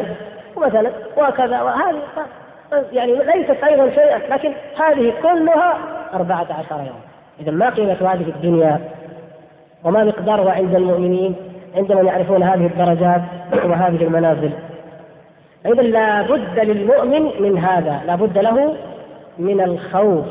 [0.57, 2.01] مثلا وكذا وهذه.
[2.91, 5.77] يعني ليست أيضا شيئا لكن هذه كلها
[6.13, 6.99] أربعة عشر يوم
[7.39, 8.79] إذا ما قيمة هذه الدنيا؟
[9.83, 11.35] وما مقدارها عند المؤمنين؟
[11.75, 13.21] عندما يعرفون هذه الدرجات
[13.65, 14.51] وهذه المنازل.
[15.65, 18.75] إذا لا بد للمؤمن من هذا لا بد له
[19.37, 20.25] من الخوف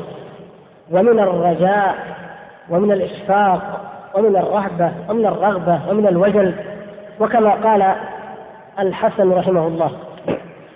[0.91, 1.95] ومن الرجاء
[2.69, 3.81] ومن الإشفاق
[4.15, 6.53] ومن الرهبة ومن الرغبة ومن الوجل.
[7.19, 7.95] وكما قال
[8.79, 9.91] الحسن رحمه الله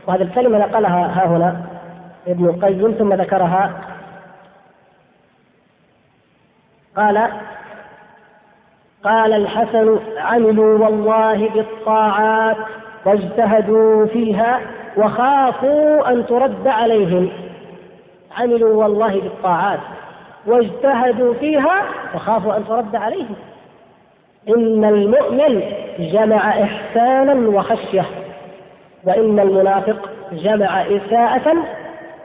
[0.07, 1.61] وهذه الكلمة نقلها ها هنا
[2.27, 3.71] ابن القيم ثم ذكرها.
[6.97, 7.29] قال
[9.03, 12.57] قال الحسن عملوا والله بالطاعات
[13.05, 14.59] واجتهدوا فيها
[14.97, 17.29] وخافوا أن ترد عليهم.
[18.37, 19.79] عملوا والله بالطاعات.
[20.45, 21.83] واجتهدوا فيها
[22.15, 23.35] وخافوا أن ترد عليهم.
[24.49, 25.61] إن المؤمن
[25.99, 28.05] جمع إحسانا وخشية
[29.03, 31.55] وإن المنافق جمع إساءة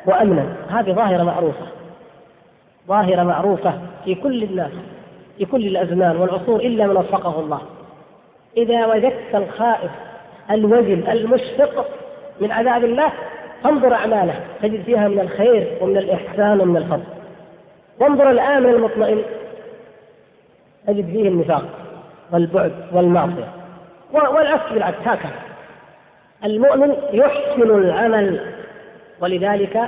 [0.07, 0.57] وأمنا.
[0.71, 1.67] هذه ظاهرة معروفة.
[2.89, 3.73] ظاهرة معروفة
[4.05, 4.73] في كل الناس
[5.39, 7.61] في كل الأزمان والعصور إلا من وفقه الله.
[8.57, 9.91] إذا وجدت الخائف
[10.51, 11.87] الوجل المشفق
[12.41, 13.13] من عذاب الله
[13.65, 17.03] فانظر أعماله تجد فيها من الخير ومن الإحسان ومن الفضل.
[18.01, 19.23] وانظر الآمن المطمئن
[20.87, 21.65] تجد فيه النفاق
[22.33, 23.49] والبعد والمعصية.
[24.13, 25.33] والعكس بالعكس هكذا.
[26.45, 28.41] المؤمن يحسن العمل
[29.21, 29.81] ولذلك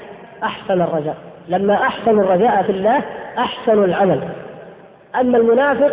[0.42, 1.16] أحسن الرجاء.
[1.48, 3.02] لما أحسن الرجاء في الله
[3.38, 4.20] أحسن العمل.
[5.20, 5.92] أما المنافق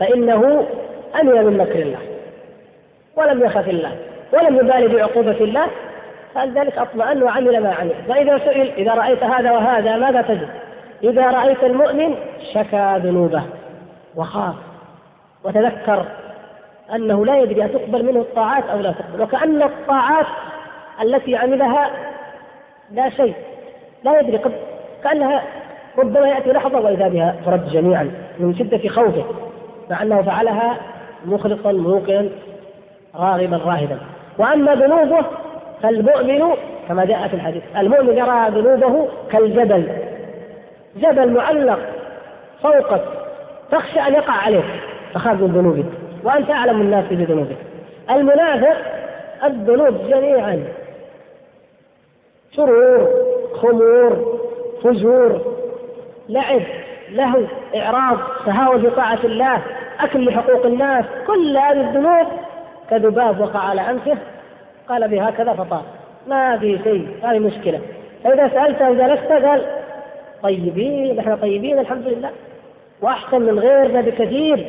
[0.00, 0.66] فإنه
[1.20, 1.98] أمن من مكر الله.
[3.18, 3.92] ولم يخف الله
[4.32, 5.66] ولم يبالي بعقوبة الله
[6.34, 10.48] فلذلك أطمأن وعمل ما عمل فإذا سئل إذا رأيت هذا وهذا ماذا تجد؟
[11.02, 12.14] إذا رأيت المؤمن
[12.52, 13.42] شكى ذنوبه
[14.16, 14.54] وخاف
[15.44, 16.04] وتذكر
[16.94, 20.26] أنه لا يدري أتقبل منه الطاعات أو لا تقبل وكأن الطاعات
[21.02, 21.90] التي عملها
[22.92, 23.34] لا شيء
[24.04, 24.52] لا يدري قد
[25.04, 25.42] كأنها
[25.98, 29.24] ربما يأتي لحظة وإذا بها ترد جميعا من شدة خوفه
[29.90, 30.76] مع أنه فعلها
[31.24, 32.28] مخلصا موقنا
[33.14, 33.98] راغبا راهبا.
[34.38, 35.24] وأما ذنوبه
[35.82, 36.54] فالمؤمن
[36.88, 39.88] كما جاء في الحديث المؤمن يرى ذنوبه كالجبل.
[40.96, 41.78] جبل معلق
[42.62, 43.04] فوقك
[43.70, 44.64] تخشى أن يقع عليك
[45.14, 45.86] تخاف من ذنوبك
[46.24, 47.56] وأنت أعلم الناس بذنوبك.
[48.10, 48.76] المنافق
[49.44, 50.64] الذنوب جميعا.
[52.56, 53.08] شرور
[53.54, 54.38] خمور
[54.82, 55.56] فجور
[56.28, 56.62] لعب
[57.10, 57.40] لهو
[57.76, 59.62] إعراض تهاون في طاعة الله
[60.00, 62.26] أكل لحقوق الناس كل هذه الذنوب
[62.90, 64.16] كذباب وقع على أنفه
[64.88, 65.82] قال بهكذا فطار.
[66.26, 67.80] ما في شيء هذه مشكلة.
[68.24, 69.62] فإذا سألته وجلست قال
[70.42, 72.30] طيبين نحن طيبين الحمد لله.
[73.02, 74.66] وأحسن من غيرنا بكثير.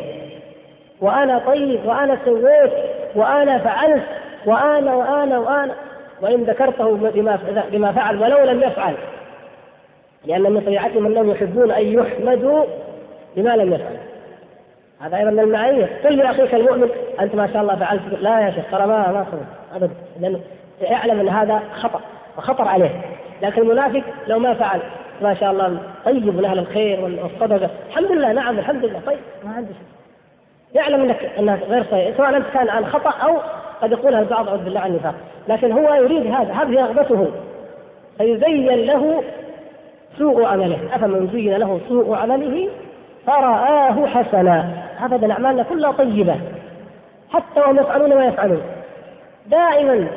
[1.01, 2.71] وأنا طيب وأنا سويت
[3.15, 4.03] وأنا فعلت
[4.45, 5.73] وأنا وأنا وأنا.
[6.21, 7.39] وإن ذكرته بما
[7.71, 8.93] بما فعل ولو لم يفعل.
[10.25, 12.65] لأن من طبيعتهم أنهم يحبون أن يحمدوا
[13.35, 14.08] بما لم يفعل.
[15.01, 16.89] هذا أيضا من المعايير قل لأخيك المؤمن
[17.19, 18.01] أنت ما شاء الله فعلت.
[18.21, 19.25] لا يا شيخ ترى ما ما
[19.75, 19.93] أبدا.
[20.19, 20.39] لأنه
[20.81, 22.01] يعلم أن هذا خطأ
[22.37, 23.01] وخطر عليه.
[23.41, 24.79] لكن المنافق لو ما فعل
[25.21, 27.69] ما شاء الله طيب من أهل الخير والصدقة.
[27.89, 28.99] الحمد لله نعم الحمد لله.
[29.05, 29.19] طيب.
[29.45, 29.87] ما عنده شيء.
[30.73, 32.17] يعلم انك انها غير صحيح.
[32.17, 33.37] سواء أنت كان عن خطأ أو
[33.81, 35.15] قد يقولها البعض أعوذ بالله عن النفاق.
[35.47, 37.27] لكن هو يريد هذا هذه رغبته.
[38.17, 39.23] فيزين له
[40.17, 40.79] سوء عمله.
[40.93, 42.69] أفمن زين له سوء عمله؟
[43.27, 44.83] فرآه حسنا.
[45.01, 46.35] ابدا أعمالنا كلها طيبة.
[47.33, 48.61] حتى وهم يفعلون ما يفعلون.
[49.47, 50.07] دائما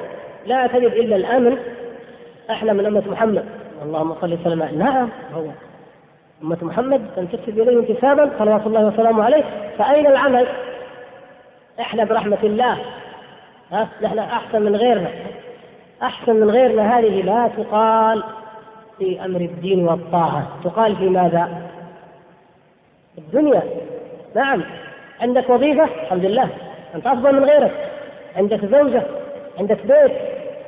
[0.47, 1.57] لا تجد إلا الأمن.
[2.51, 3.45] أحلى من أمة محمد.
[3.83, 4.79] اللهم صل وسلم.
[4.79, 5.45] نعم هو.
[6.43, 8.31] أمة محمد تنتسب إليه انتسابا.
[8.39, 9.45] صلوات الله وسلامه عليه.
[9.79, 10.47] فأين العمل؟
[11.81, 12.77] إحنا برحمة الله.
[13.73, 15.09] ها؟ نحن أحسن من غيرنا.
[16.03, 18.23] أحسن من غيرنا هذه لا تقال
[18.99, 20.47] في أمر الدين والطاعة.
[20.65, 21.49] تقال في ماذا؟
[23.19, 23.63] الدنيا.
[24.35, 24.63] نعم.
[25.21, 26.49] عندك وظيفة؟ الحمد لله.
[26.95, 27.73] أنت أفضل من غيرك.
[28.37, 29.03] عندك زوجة؟
[29.59, 30.13] عندك بيت؟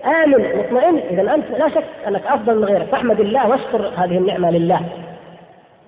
[0.04, 0.98] آمن مطمئن.
[0.98, 2.86] إذا أنت لا شك أنك أفضل من غيرك.
[2.86, 4.80] فاحمد الله واشكر هذه النعمة لله.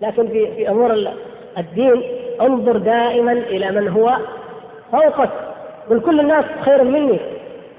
[0.02, 1.09] لكن في في أمور
[1.59, 2.02] الدين
[2.40, 4.16] انظر دائما إلى من هو
[4.92, 5.30] فوقك.
[5.90, 7.18] قل كل الناس خير مني.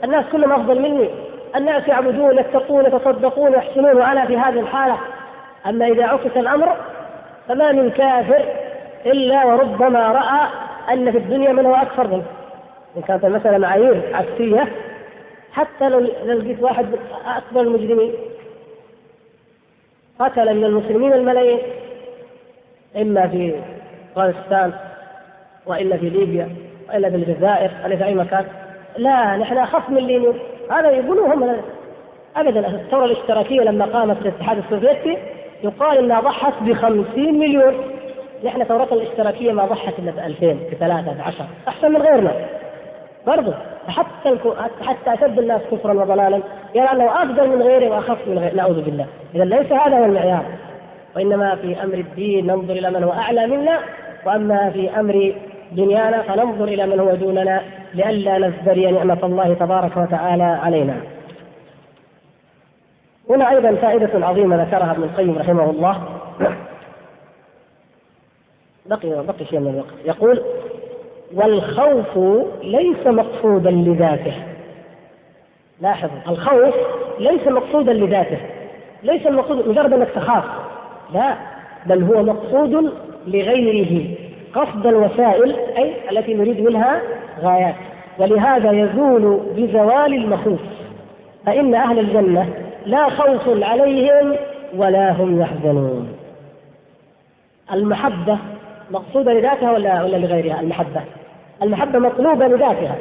[0.04, 1.10] الناس كلهم أفضل مني.
[1.56, 4.98] الناس يعبدون يتقون يتصدقون يحسنون وأنا في هذه الحالة.
[5.66, 6.76] أما إذا عكس الأمر
[7.48, 8.46] فما من كافر
[9.12, 10.48] إلا وربما رأى
[10.94, 12.26] أن في الدنيا من هو أكثر منه.
[12.98, 14.68] إن كانت المسألة معايير عكسية
[15.52, 16.86] حتى لو لقيت واحد
[17.26, 18.14] أكبر المجرمين.
[20.20, 21.60] قتل من المسلمين الملايين
[23.02, 23.56] إما في
[24.12, 24.74] أفغانستان
[25.66, 26.50] وإلا في ليبيا
[26.90, 28.46] وإلا في الجزائر وإلا في أي مكان.
[28.98, 30.34] لا نحن أخف من لينو
[30.72, 31.56] هذا يقولوا هم
[32.36, 32.68] أبدا.
[32.68, 35.18] الثورة الاشتراكية لما قامت في الاتحاد السوفيتي
[35.64, 37.74] يقال إنها ضحت ب 50 مليون.
[38.44, 42.32] نحن ثورتنا الاشتراكية ما ضحت إلا ب 2000 ب 3 ب 10 أحسن من غيرنا.
[43.28, 43.54] برضه
[43.88, 44.54] حتى الكو...
[44.82, 46.42] حتى أشد الناس كفرا وضلالا
[46.76, 49.06] يرى أنه أفضل من غيره وأخف من غيره نعوذ بالله.
[49.36, 50.46] اذا ليس هذا هو المعيار.
[51.16, 53.80] وإنما في أمر الدين ننظر إلى من هو أعلى منا
[54.26, 55.36] وأما في أمر
[55.72, 57.62] دنيانا فننظر إلى من هو دوننا
[57.94, 60.98] لئلا نزدري نعمة الله تبارك وتعالى علينا.
[63.30, 66.02] هنا أيضا فائدة عظيمة ذكرها ابن القيم رحمه الله.
[68.90, 69.94] بقي بقي شيء من الوقت.
[70.06, 70.42] يقول
[71.34, 72.18] والخوف
[72.64, 74.34] ليس مقصودا لذاته.
[75.82, 76.76] لاحظ الخوف
[77.20, 78.38] ليس مقصودا لذاته.
[79.04, 80.44] ليس المقصود مجرد أنك تخاف.
[81.14, 81.36] لا
[81.86, 82.94] بل هو مقصود
[83.28, 84.16] لغيره.
[84.54, 87.02] قصد الوسائل أي التي نريد منها
[87.42, 87.76] غايات.
[88.20, 90.60] ولهذا يزول بزوال المخوف.
[91.46, 92.54] فإن أهل الجنة
[92.86, 94.36] لا خوف عليهم
[94.76, 96.08] ولا هم يحزنون.
[97.74, 98.38] المحبة
[98.92, 101.02] مقصودة لذاتها ولا ولا لغيرها؟ المحبة.
[101.64, 102.96] المحبة مطلوبة لذاتها.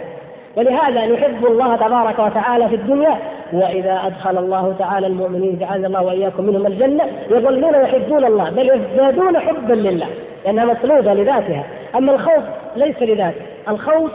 [0.56, 3.18] ولهذا نحب الله تبارك وتعالى في الدنيا
[3.52, 9.38] وإذا أدخل الله تعالى المؤمنين جعلنا الله وإياكم منهم الجنة يظلون يحبون الله بل يزدادون
[9.38, 10.06] حبا لله
[10.44, 11.64] لأنها مطلوبة لذاتها.
[11.96, 12.44] أما الخوف
[12.76, 13.42] ليس لذاته.
[13.68, 14.10] الخوف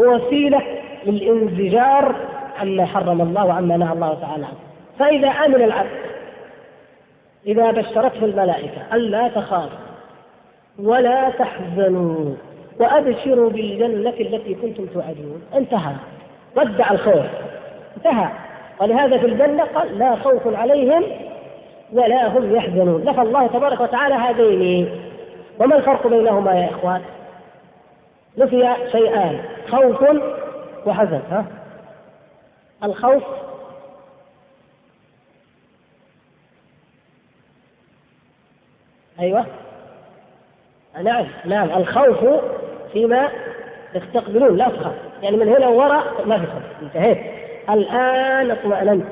[0.00, 0.62] هو وسيلة
[1.06, 2.14] للانزجار
[2.60, 4.56] عما حرم الله وعما نهى الله تعالى عنه.
[4.98, 5.90] فإذا آمن العبد
[7.46, 9.85] إذا بشرته الملائكة ألا تخافوا.
[10.78, 12.34] ولا تحزنوا
[12.80, 15.42] وأبشروا بالجنة التي كنتم توعدون.
[15.54, 15.94] انتهى.
[16.56, 17.26] ودع الخوف.
[17.96, 18.28] انتهى.
[18.80, 21.04] ولهذا في الجنة قال لا خوف عليهم
[21.92, 23.04] ولا هم يحزنون.
[23.04, 25.00] نفى الله تبارك وتعالى هذين.
[25.58, 27.02] وما الفرق بينهما يا إخوان؟
[28.38, 29.40] نفي شيئان.
[29.68, 30.04] خوف
[30.86, 31.20] وحزن.
[31.30, 31.44] ها؟
[32.84, 33.22] الخوف
[39.20, 39.46] أيوه.
[41.02, 41.68] نعم نعم.
[41.76, 42.24] الخوف
[42.92, 43.28] فيما
[43.94, 44.94] يستقبلون لا تخاف.
[45.22, 46.62] يعني من هنا وراء ما في خوف.
[46.82, 47.18] انتهيت.
[47.70, 49.04] الآن اطمأننت.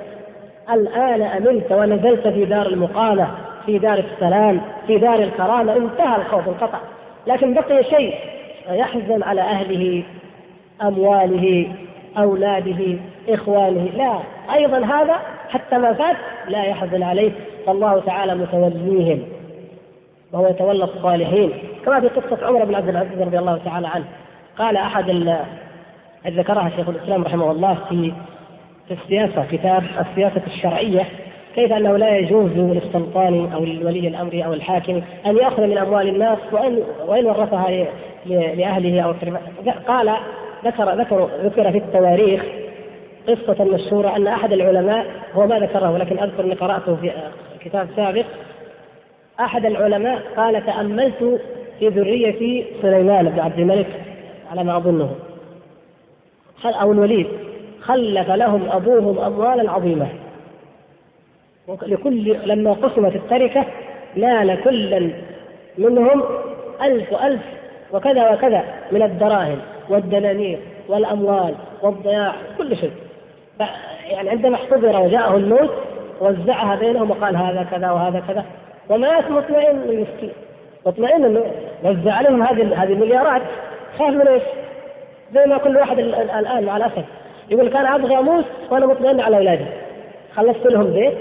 [0.73, 3.28] الآن أمنت ونزلت في دار المقامة
[3.66, 5.77] في دار السلام في دار الكرامة.
[5.77, 6.78] انتهى الخوف انقطع.
[7.27, 8.15] لكن بقي شيء
[8.70, 10.02] يحزن على أهله
[10.82, 11.73] أمواله
[12.19, 12.98] أولاده
[13.28, 13.89] إخوانه.
[13.97, 14.19] لا
[14.55, 15.16] أيضا هذا
[15.48, 16.16] حتى ما فات
[16.48, 17.32] لا يحزن عليه.
[17.66, 19.34] فالله تعالى متوليهم
[20.35, 21.52] وهو يتولى الصالحين
[21.85, 24.05] كما في قصة عمر بن عبد العزيز رضي الله تعالى عنه.
[24.59, 25.11] قال أحد
[26.27, 28.12] ذكرها شيخ الإسلام رحمه الله في
[28.89, 31.06] في السياسة كتاب السياسة الشرعية
[31.55, 36.39] كيف أنه لا يجوز للسلطان أو لولي الأمر أو الحاكم أن يأخذ من أموال الناس
[36.52, 37.86] وان وإن ورثها
[38.27, 39.15] لأهله أو
[39.89, 40.11] قال
[40.65, 42.44] ذكر ذكر ذكر في التواريخ
[43.28, 47.12] قصة مشهورة أن أحد العلماء هو ما ذكره ولكن أذكر أني قرأته في
[47.61, 48.24] كتاب سابق
[49.40, 51.40] أحد العلماء قال تأملت
[51.78, 53.86] في ذرية سليمان بن عبد الملك
[54.51, 55.15] على ما أظنه.
[56.65, 57.27] أو الوليد.
[57.81, 60.09] خلف لهم أبوهم أموالا عظيمة.
[61.82, 63.65] لكل لما قسمت التركة
[64.16, 65.11] نال كلا
[65.78, 66.23] منهم
[66.82, 67.40] ألف ألف
[67.93, 69.59] وكذا وكذا من الدراهم
[69.89, 70.59] والدنانير
[70.89, 72.93] والأموال والضياع كل شيء.
[74.11, 75.70] يعني عندما احتضر وجاءه الموت
[76.20, 78.44] وزعها بينهم وقال هذا كذا وهذا كذا.
[78.90, 80.32] ومات مطمئن المسكين.
[80.86, 81.44] مطمئن إنه
[81.85, 83.43] وزع عليهم هذه هذه المليارات.
[83.98, 84.43] خاف من إيش؟
[85.35, 87.05] زي ما كل واحد الآن مع الأسف.
[87.51, 89.65] يقول كان أبغى أموت وأنا مطمئن على أولادي.
[90.36, 91.15] خلصت لهم بيت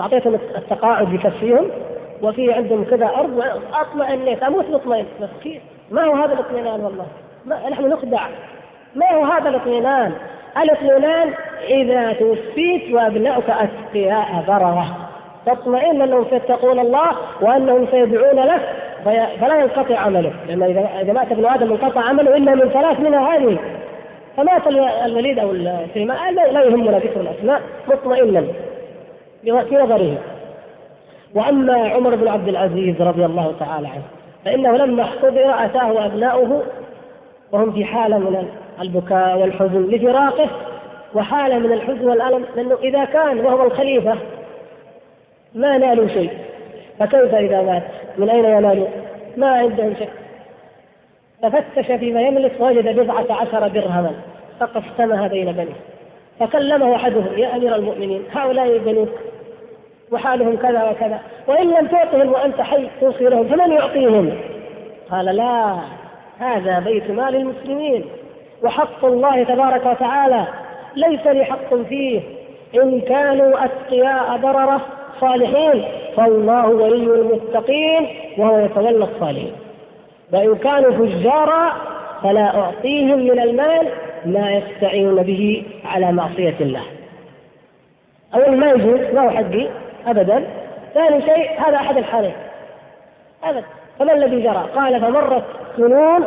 [0.00, 1.70] أعطيتهم التقاعد يكفيهم
[2.22, 5.06] وفي عندهم كذا أرض اطمئنيت أموت مطمئن.
[5.22, 7.06] بس كيف؟ ما هو هذا الاطمئنان والله؟
[7.44, 8.20] ما نحن نخدع.
[8.94, 10.12] ما هو هذا الاطمئنان؟
[10.62, 11.32] الاطمئنان
[11.68, 15.09] إذا توفيت وابنائك أتقياء برره
[15.46, 17.10] تطمئن أنهم سيتقون الله
[17.40, 18.62] وأنهم سيدعون لك
[19.40, 20.32] فلا ينقطع عمله.
[20.48, 20.62] لأن
[21.00, 23.58] اذا مات ابن آدم انقطع عمله إلا من ثلاث منها هذه.
[24.36, 24.66] فمات
[25.04, 28.44] الوليد أو السليمان لا يهمنا ذكر الأسماء مطمئنا
[29.42, 30.18] في نظره.
[31.34, 34.02] وأما عمر بن عبد العزيز رضي الله تعالى عنه
[34.44, 36.62] فإنه لما احتضر أتاه أبناؤه
[37.52, 38.48] وهم في حالة من
[38.80, 40.48] البكاء والحزن لفراقه
[41.14, 44.14] وحالة من الحزن والألم لأنه إذا كان وهو الخليفة
[45.54, 46.30] ما نالوا شيء
[46.98, 47.82] فكيف إذا مات؟
[48.18, 48.86] من أين ينالوا؟
[49.36, 50.10] ما عندهم شيء
[51.42, 54.12] ففتش فيما يملك وجد بضعة عشر درهما
[54.60, 55.80] فقسمها بين بنيه
[56.40, 59.08] فكلمه أحدهم يا أمير المؤمنين هؤلاء بنوك
[60.12, 64.32] وحالهم كذا وكذا وإن لم تعطهم وأنت حي توصي لهم فمن يعطيهم؟
[65.10, 65.76] قال لا
[66.38, 68.04] هذا بيت مال المسلمين
[68.62, 70.44] وحق الله تبارك وتعالى
[70.96, 72.20] ليس لي حق فيه
[72.74, 74.80] إن كانوا أتقياء برره
[75.20, 75.84] صالحين
[76.16, 78.06] فالله ولي المتقين
[78.38, 79.52] وهو يتولى الصالحين.
[80.32, 81.72] وإن كانوا فجارا
[82.22, 83.88] فلا أعطيهم من المال
[84.24, 86.82] ما يستعينون به على معصية الله.
[88.34, 89.68] اولا ما يجوز ما هو حقي؟
[90.06, 90.46] ابدا.
[90.94, 92.34] ثاني شيء هذا أحد الحالين.
[93.44, 93.64] ابدا.
[93.98, 95.44] فما الذي جرى؟ قال فمرت
[95.76, 96.26] سنون.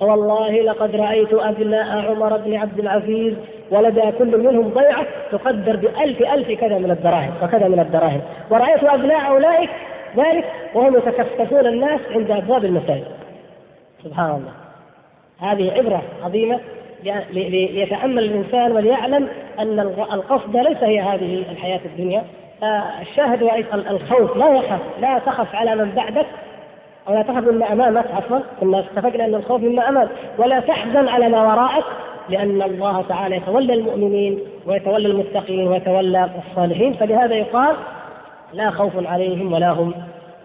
[0.00, 3.34] والله لقد رأيت أبناء عمر بن عبد العزيز
[3.70, 8.20] ولدى كل منهم ضيعة تقدر بألف ألف كذا من الدراهم وكذا من الدراهم.
[8.50, 9.70] ورأيت أبناء أولئك
[10.16, 10.44] ذلك
[10.74, 13.06] وهم يتكففون الناس عند أبواب المساجد.
[14.04, 14.52] سبحان الله.
[15.40, 16.60] هذه عبرة عظيمة
[17.32, 19.28] ليتأمل الإنسان وليعلم
[19.58, 19.80] أن
[20.12, 22.24] القصد ليس هي هذه الحياة الدنيا.
[23.00, 23.42] الشاهد
[23.72, 26.26] الخوف لا يخف لا تخف على من بعدك.
[27.08, 30.10] أو لا تخف مما أمامك عفوا كنا اتفقنا أن الخوف مما أمامك.
[30.38, 31.84] ولا تحزن على ما وراءك
[32.28, 36.92] لأن الله تعالى يتولى المؤمنين ويتولى المتقين ويتولى الصالحين.
[36.92, 37.76] فلهذا يقال
[38.52, 39.94] لا خوف عليهم ولا هم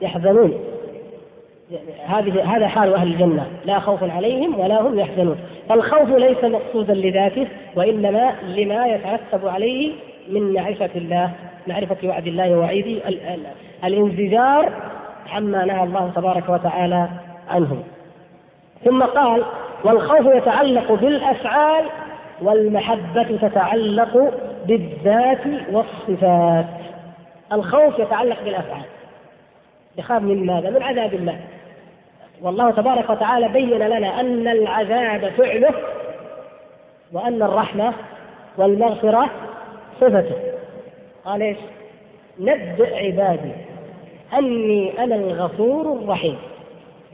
[0.01, 0.53] يحزنون.
[2.05, 3.47] هذه هذا حال أهل الجنة.
[3.65, 5.37] لا خوف عليهم ولا هم يحزنون.
[5.69, 9.91] فالخوف ليس مقصودا لذاته وإنما لما يترتب عليه
[10.29, 11.31] من معرفة الله
[11.67, 13.01] معرفة وعد الله ووعيده
[13.83, 14.73] الانزجار
[15.29, 17.09] عما نهى الله تبارك وتعالى
[17.49, 17.83] عنه
[18.85, 19.45] ثم قال
[19.83, 21.85] والخوف يتعلق بالأفعال
[22.41, 24.33] والمحبة تتعلق
[24.65, 25.41] بالذات
[25.71, 26.65] والصفات.
[27.53, 28.85] الخوف يتعلق بالأفعال.
[29.97, 31.39] يخاف من ماذا؟ من عذاب الله.
[32.41, 35.73] والله تبارك وتعالى بين لنا أن العذاب فعله
[37.13, 37.93] وأن الرحمة
[38.57, 39.29] والمغفرة
[40.01, 40.35] صفته.
[41.25, 41.57] قال إيش؟
[42.39, 43.51] نبئ عبادي.
[44.33, 46.37] أني أنا الغفور الرحيم.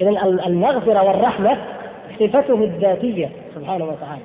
[0.02, 1.58] اذا المغفرة والرحمة
[2.20, 4.22] صفته الذاتية سبحانه وتعالى.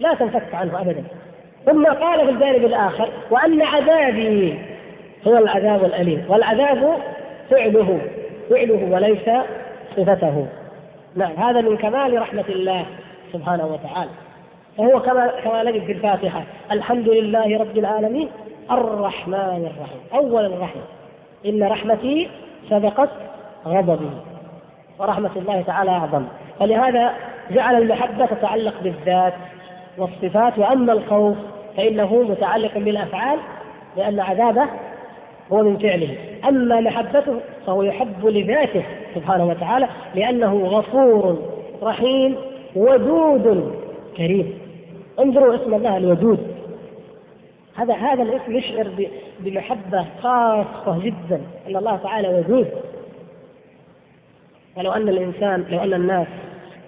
[0.00, 1.04] لا تنفك عنه ابدا.
[1.66, 4.58] ثم قال في الجانب الآخر وأن عذابي
[5.26, 6.24] هو العذاب الأليم.
[6.28, 6.98] والعذاب
[7.50, 8.00] فعله
[8.50, 9.44] فعله وليس
[9.96, 10.46] صفته.
[11.16, 12.84] نعم هذا من كمال رحمة الله
[13.32, 14.10] سبحانه وتعالى.
[14.78, 16.42] فهو كما كما نجد في الفاتحة.
[16.72, 18.28] الحمد لله رب العالمين
[18.70, 20.00] الرحمن الرحيم.
[20.14, 20.82] أول الرحمة.
[21.46, 22.28] إن رحمتي
[22.70, 23.10] سبقت
[23.66, 24.10] غضبي
[24.98, 26.24] ورحمة الله تعالى أعظم.
[26.60, 27.12] فلهذا
[27.50, 29.34] جعل المحبة تتعلق بالذات
[29.98, 31.36] والصفات وأما الخوف
[31.76, 33.38] فإنه متعلق بالأفعال
[33.96, 34.66] لأن عذابه
[35.52, 36.16] هو من فعله.
[36.48, 38.82] أما محبته فهو يحب لذاته
[39.14, 41.38] سبحانه وتعالى لأنه غفور
[41.82, 42.36] رحيم
[42.76, 43.74] ودود
[44.16, 44.58] كريم.
[45.20, 46.51] انظروا اسم الله الودود.
[47.76, 52.68] هذا هذا الاسم يشعر بمحبة خاصة جدا إن الله تعالى ودود
[54.76, 56.26] ولو أن الإنسان لو أن الناس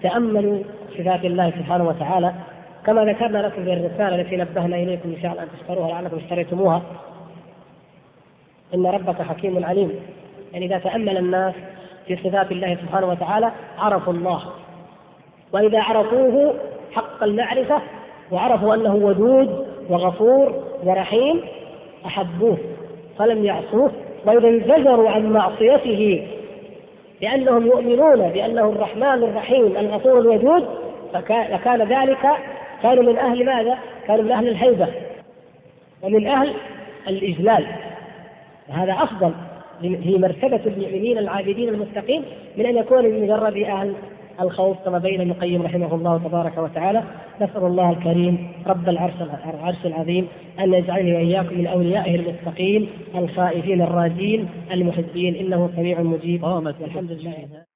[0.02, 0.62] تأملوا
[0.98, 2.34] صفات الله سبحانه وتعالى
[2.86, 6.82] كما ذكرنا لكم في الرسالة التي نبهنا إليكم إن شاء الله أن تشتروها لعلكم اشتريتموها.
[8.74, 9.90] إن ربك حكيم عليم.
[10.52, 11.54] يعني إذا تأمل الناس
[12.06, 14.42] في صفات الله سبحانه وتعالى عرفوا الله.
[15.52, 16.54] وإذا عرفوه
[16.92, 17.82] حق المعرفة
[18.32, 21.40] وعرفوا أنه ودود وغفور ورحيم
[22.06, 22.58] أحبوه
[23.18, 23.90] فلم يعصوه
[24.26, 26.26] واذا انزجروا عن معصيته
[27.20, 30.64] لانهم يؤمنون بأنه الرحمن الرحيم الغفور الودود
[31.12, 32.28] فكان ذلك
[32.82, 34.88] كانوا من أهل ماذا؟ كانوا من أهل الهيبة
[36.02, 36.50] ومن أهل
[37.08, 37.66] الإجلال
[38.68, 39.32] هذا أفضل
[39.80, 42.24] في مرتبة المؤمنين العابدين المتقين
[42.56, 43.94] من أن يكون من مجرد أهل
[44.40, 47.02] الخوف كما بين ابن القيم رحمه الله تبارك وتعالى.
[47.40, 49.14] نسأل الله الكريم رب العرش
[49.54, 50.28] العرش العظيم
[50.60, 56.44] أن يجعلني وإياكم من اوليائه المتقين الخائفين الراجين المحبين إنه سميع مجيب.
[56.44, 57.73] والحمد لله